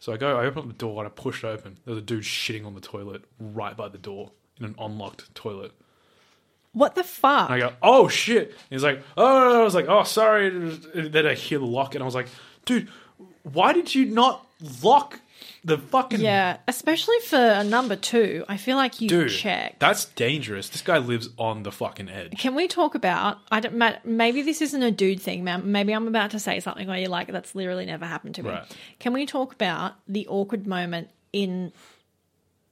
[0.00, 0.38] So I go.
[0.38, 1.78] I open up the door and I push it open.
[1.84, 5.72] There's a dude shitting on the toilet right by the door in an unlocked toilet.
[6.72, 7.50] what the fuck?
[7.50, 8.48] And I go, Oh shit!
[8.48, 9.60] And he's like, Oh.
[9.60, 10.48] I was like, Oh, sorry.
[10.48, 12.28] And then I hear the lock, and I was like,
[12.64, 12.88] Dude,
[13.42, 14.46] why did you not
[14.82, 15.20] lock
[15.66, 18.44] the fucking yeah, especially for a number two.
[18.48, 19.30] I feel like you dude?
[19.30, 19.78] check.
[19.80, 20.68] That's dangerous.
[20.68, 22.38] This guy lives on the fucking edge.
[22.38, 23.38] Can we talk about?
[23.50, 23.76] I don't.
[24.04, 25.72] Maybe this isn't a dude thing, man.
[25.72, 28.50] Maybe I'm about to say something where you're like, "That's literally never happened to me."
[28.50, 28.76] Right.
[29.00, 31.72] Can we talk about the awkward moment in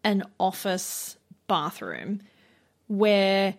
[0.04, 1.16] an office
[1.48, 2.20] bathroom
[2.86, 3.56] where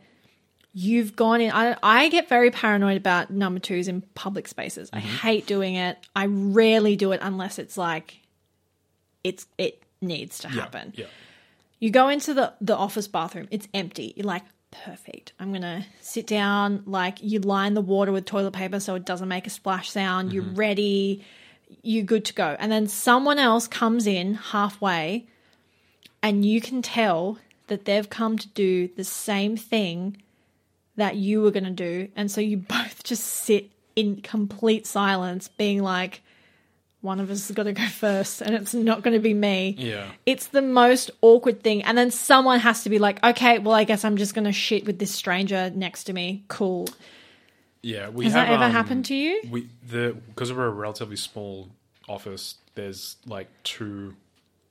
[0.71, 1.51] you've gone in?
[1.51, 4.89] I, I get very paranoid about number twos in public spaces.
[4.93, 5.07] I mm-hmm.
[5.17, 5.97] hate doing it.
[6.15, 8.21] I rarely do it unless it's like
[9.25, 10.93] it's it needs to happen.
[10.95, 11.07] Yeah.
[11.79, 13.47] You go into the the office bathroom.
[13.51, 14.13] It's empty.
[14.15, 14.43] You're like,
[14.85, 15.33] perfect.
[15.39, 16.83] I'm gonna sit down.
[16.85, 20.31] Like you line the water with toilet paper so it doesn't make a splash sound.
[20.31, 20.55] You're mm-hmm.
[20.55, 21.25] ready.
[21.81, 22.55] You're good to go.
[22.59, 25.25] And then someone else comes in halfway,
[26.21, 30.21] and you can tell that they've come to do the same thing
[30.97, 35.81] that you were gonna do, and so you both just sit in complete silence, being
[35.81, 36.21] like.
[37.05, 39.75] One of us has got to go first, and it's not going to be me.
[39.77, 40.09] Yeah.
[40.25, 41.83] It's the most awkward thing.
[41.83, 44.51] And then someone has to be like, okay, well, I guess I'm just going to
[44.51, 46.43] shit with this stranger next to me.
[46.47, 46.87] Cool.
[47.81, 48.09] Yeah.
[48.09, 49.41] We Has have, that ever um, happened to you?
[49.49, 51.69] We the because we're a relatively small
[52.09, 52.55] office.
[52.73, 54.15] There's like two.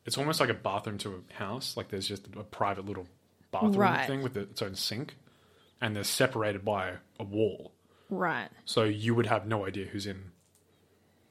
[0.04, 1.76] It's almost like a bathroom to a house.
[1.76, 3.06] Like there's just a private little
[3.52, 4.06] bathroom Right.
[4.06, 5.14] thing with its own sink,
[5.80, 7.72] and they're separated by a wall.
[8.10, 8.48] Right.
[8.64, 10.32] So you would have no idea who's in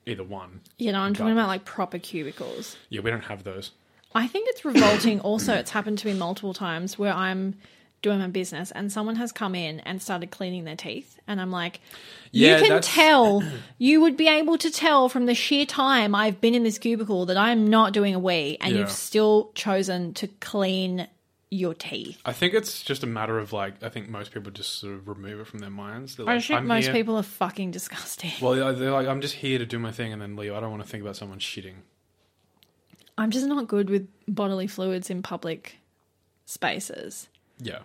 [0.06, 0.62] either one.
[0.78, 2.78] You know, I'm talking about like proper cubicles.
[2.90, 3.72] Yeah, we don't have those.
[4.16, 5.20] I think it's revolting.
[5.22, 7.56] also, it's happened to me multiple times where I'm
[8.02, 11.18] doing my business and someone has come in and started cleaning their teeth.
[11.26, 11.80] And I'm like,
[12.32, 13.42] Yeah, you can that's- tell,
[13.78, 17.26] you would be able to tell from the sheer time I've been in this cubicle
[17.28, 18.80] that I'm not doing a wee, and Yeah.
[18.82, 21.08] you've still chosen to clean
[21.54, 22.20] your teeth.
[22.26, 25.08] I think it's just a matter of like I think most people just sort of
[25.08, 26.16] remove it from their minds.
[26.16, 28.32] They're I like, think I'm most here- people are fucking disgusting.
[28.42, 30.54] Well, they're like, I'm just here to do my thing and then leave.
[30.54, 31.76] I don't want to think about someone shitting.
[33.18, 35.78] I'm just not good with bodily fluids in public
[36.46, 37.30] spaces.
[37.60, 37.80] Yeah,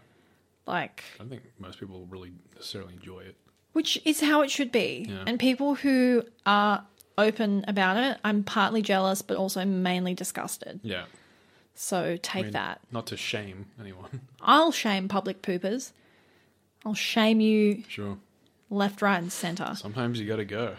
[0.67, 3.37] Like, I don't think most people really necessarily enjoy it.
[3.73, 5.07] which is how it should be.
[5.09, 5.25] Yeah.
[5.27, 6.85] And people who are
[7.17, 10.81] open about it, I'm partly jealous, but also mainly disgusted.
[10.83, 11.05] Yeah,
[11.81, 12.81] So take I mean, that.
[12.91, 14.23] Not to shame anyone.
[14.43, 15.93] I'll shame public poopers.
[16.85, 18.19] I'll shame you sure.
[18.69, 19.75] left, right, and center.
[19.77, 20.75] Sometimes you got to go.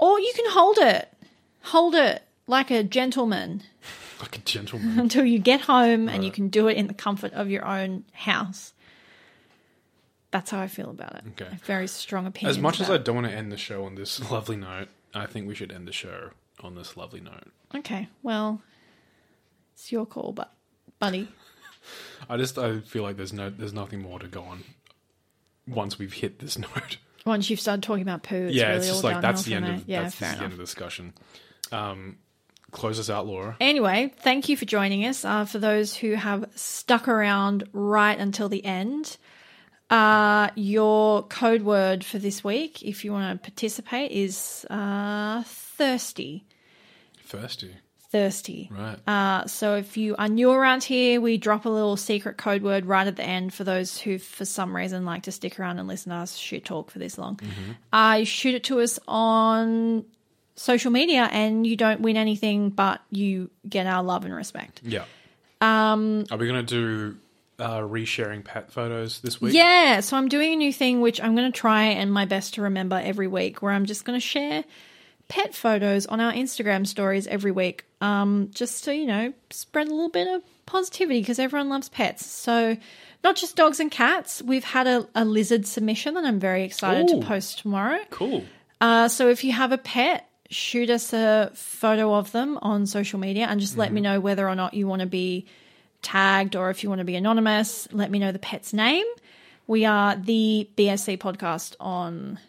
[0.00, 1.12] Or you can hold it.
[1.62, 3.62] Hold it like a gentleman
[4.20, 4.98] Like a gentleman.
[4.98, 8.04] until you get home and you can do it in the comfort of your own
[8.12, 8.74] house.
[10.32, 11.24] That's how I feel about it.
[11.40, 11.56] Okay.
[11.62, 12.50] Very strong opinion.
[12.50, 15.26] as much as I don't want to end the show on this lovely note, I
[15.26, 16.30] think we should end the show
[16.60, 17.50] on this lovely note.
[17.74, 18.60] Okay, well,
[19.80, 20.52] it's your call, but
[20.98, 21.26] buddy,
[22.28, 24.62] I just I feel like there's no there's nothing more to go on
[25.66, 26.98] once we've hit this note.
[27.24, 29.66] once you've started talking about poo, it's yeah, really it's just like that's the end
[29.66, 31.14] of yeah, that's fair the end of the discussion.
[31.72, 32.18] Um,
[32.72, 33.56] close us out, Laura.
[33.58, 35.24] Anyway, thank you for joining us.
[35.24, 39.16] Uh, for those who have stuck around right until the end,
[39.88, 46.44] uh, your code word for this week, if you want to participate, is uh, thirsty.
[47.24, 47.76] Thirsty,
[48.10, 48.70] Thirsty.
[48.72, 48.98] right?
[49.06, 52.84] Uh, so if you are new around here, we drop a little secret code word
[52.86, 55.86] right at the end for those who, for some reason, like to stick around and
[55.86, 57.38] listen to us shit talk for this long.
[57.92, 60.04] Uh, you shoot it to us on
[60.56, 64.80] social media, and you don't win anything, but you get our love and respect.
[64.84, 65.04] yeah.
[65.60, 67.16] Um, are we gonna do
[67.58, 69.54] uh, resharing pet photos this week?
[69.54, 72.54] Yeah, so I'm doing a new thing which I'm going to try and my best
[72.54, 74.64] to remember every week, where I'm just going to share
[75.30, 79.90] pet photos on our Instagram stories every week, um, just to you know spread a
[79.90, 82.26] little bit of positivity because everyone loves pets.
[82.26, 82.76] So
[83.24, 84.42] not just dogs and cats.
[84.42, 87.20] We've had a, a lizard submission that I'm very excited Ooh.
[87.20, 88.00] to post tomorrow.
[88.10, 88.44] Cool.
[88.80, 93.20] Uh, so if you have a pet, shoot us a photo of them on social
[93.20, 95.46] media and just let me know whether or not you want to be
[96.02, 97.88] tagged or if you want to be anonymous.
[97.92, 99.06] Let me know the pet's name.
[99.66, 102.40] We are the BSC podcast on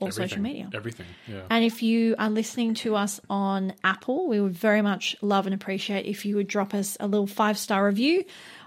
[0.00, 0.68] all social media.
[0.74, 1.06] Everything.
[1.26, 1.42] Yeah.
[1.50, 5.54] And if you are listening to us on Apple, we would very much love and
[5.54, 8.24] appreciate if you would drop us a little five star review.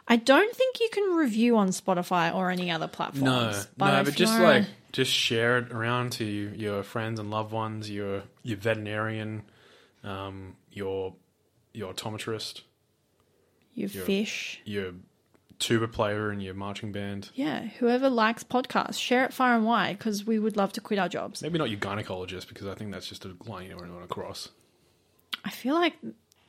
[0.08, 3.24] I don't think you can review on Spotify or any other platforms.
[3.24, 7.52] No, no, but just a- like just share it around to your friends and loved
[7.52, 9.44] ones, your your veterinarian,
[10.04, 11.14] um, your
[11.74, 12.62] your optometrist,
[13.76, 14.62] your fish.
[14.66, 14.94] your
[15.60, 17.30] tuba player, and your marching band.
[17.36, 21.00] Yeah, whoever likes podcasts, share it far and wide because we would love to quit
[21.00, 21.42] our jobs.
[21.42, 24.14] Maybe not your gynecologist because I think that's just a line you don't want to
[24.14, 24.50] cross.
[25.46, 25.94] I feel like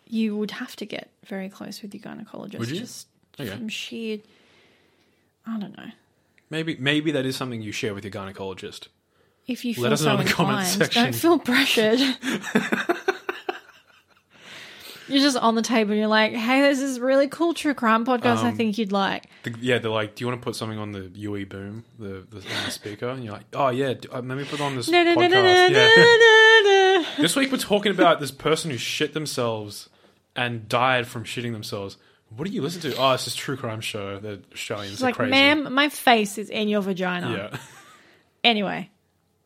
[0.07, 2.79] you would have to get very close with your gynecologist Would you?
[2.81, 3.07] just
[3.39, 3.57] oh, Okay.
[3.57, 4.19] from sheer.
[5.47, 5.91] I don't know.
[6.51, 8.89] Maybe maybe that is something you share with your gynecologist.
[9.47, 11.03] If you feel Let us so know in the comment inclined, section.
[11.05, 12.01] don't feel pressured.
[15.09, 18.05] you're just on the table and you're like, "Hey, there's this really cool true crime
[18.05, 18.39] podcast.
[18.45, 20.79] I Um, think you'd like." The, yeah, they're like, "Do you want to put something
[20.79, 24.09] on the UE boom, the the, on the speaker?" And you're like, "Oh yeah, d-
[24.13, 25.89] uh, let me put on this No, no, no, podcast." no, yeah.
[25.97, 27.05] no, no, no.
[27.23, 29.89] This week we're talking about this person who shit themselves
[30.37, 31.97] and died from shitting themselves.
[32.37, 32.95] What do you listen to?
[32.97, 34.19] Oh, it's this true crime show.
[34.21, 35.31] The Australians It's are like, crazy.
[35.31, 37.33] ma'am, my face is in your vagina.
[37.53, 37.59] Yeah.
[38.45, 38.91] Anyway,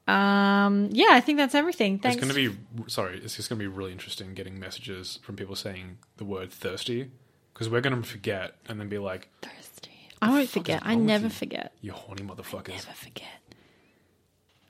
[0.08, 1.98] Um, yeah, I think that's everything.
[1.98, 2.16] Thanks.
[2.16, 3.20] It's going to be sorry.
[3.22, 7.10] It's just going to be really interesting getting messages from people saying the word thirsty
[7.54, 9.90] because we're going to forget and then be like, thirsty.
[10.20, 10.82] I won't forget.
[10.84, 11.30] I never you?
[11.30, 11.72] forget.
[11.80, 13.26] "You horny motherfuckers." Never forget.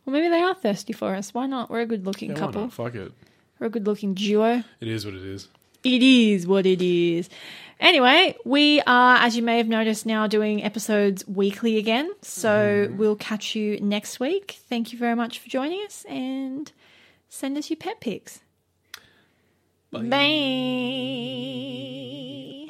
[0.05, 1.33] Well, maybe they are thirsty for us.
[1.33, 1.71] Why not?
[1.71, 2.69] We're a good-looking Yeah, couple.
[2.69, 3.13] Fuck it.
[3.59, 4.65] We're a good-looking duo.
[4.81, 5.49] It is what it is.
[5.85, 7.29] It is what it is.
[7.83, 12.13] Anyway, we are, as you may have noticed, now doing episodes weekly again.
[12.23, 12.49] So
[12.87, 12.97] mm-hmm.
[12.97, 14.61] we'll catch you next week.
[14.69, 16.71] Thank you very much for joining us and
[17.29, 18.39] send us your pet pics.
[19.91, 19.99] Bye.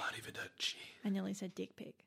[0.01, 0.77] Arrivederci.
[1.05, 2.02] I nearly said dick pic.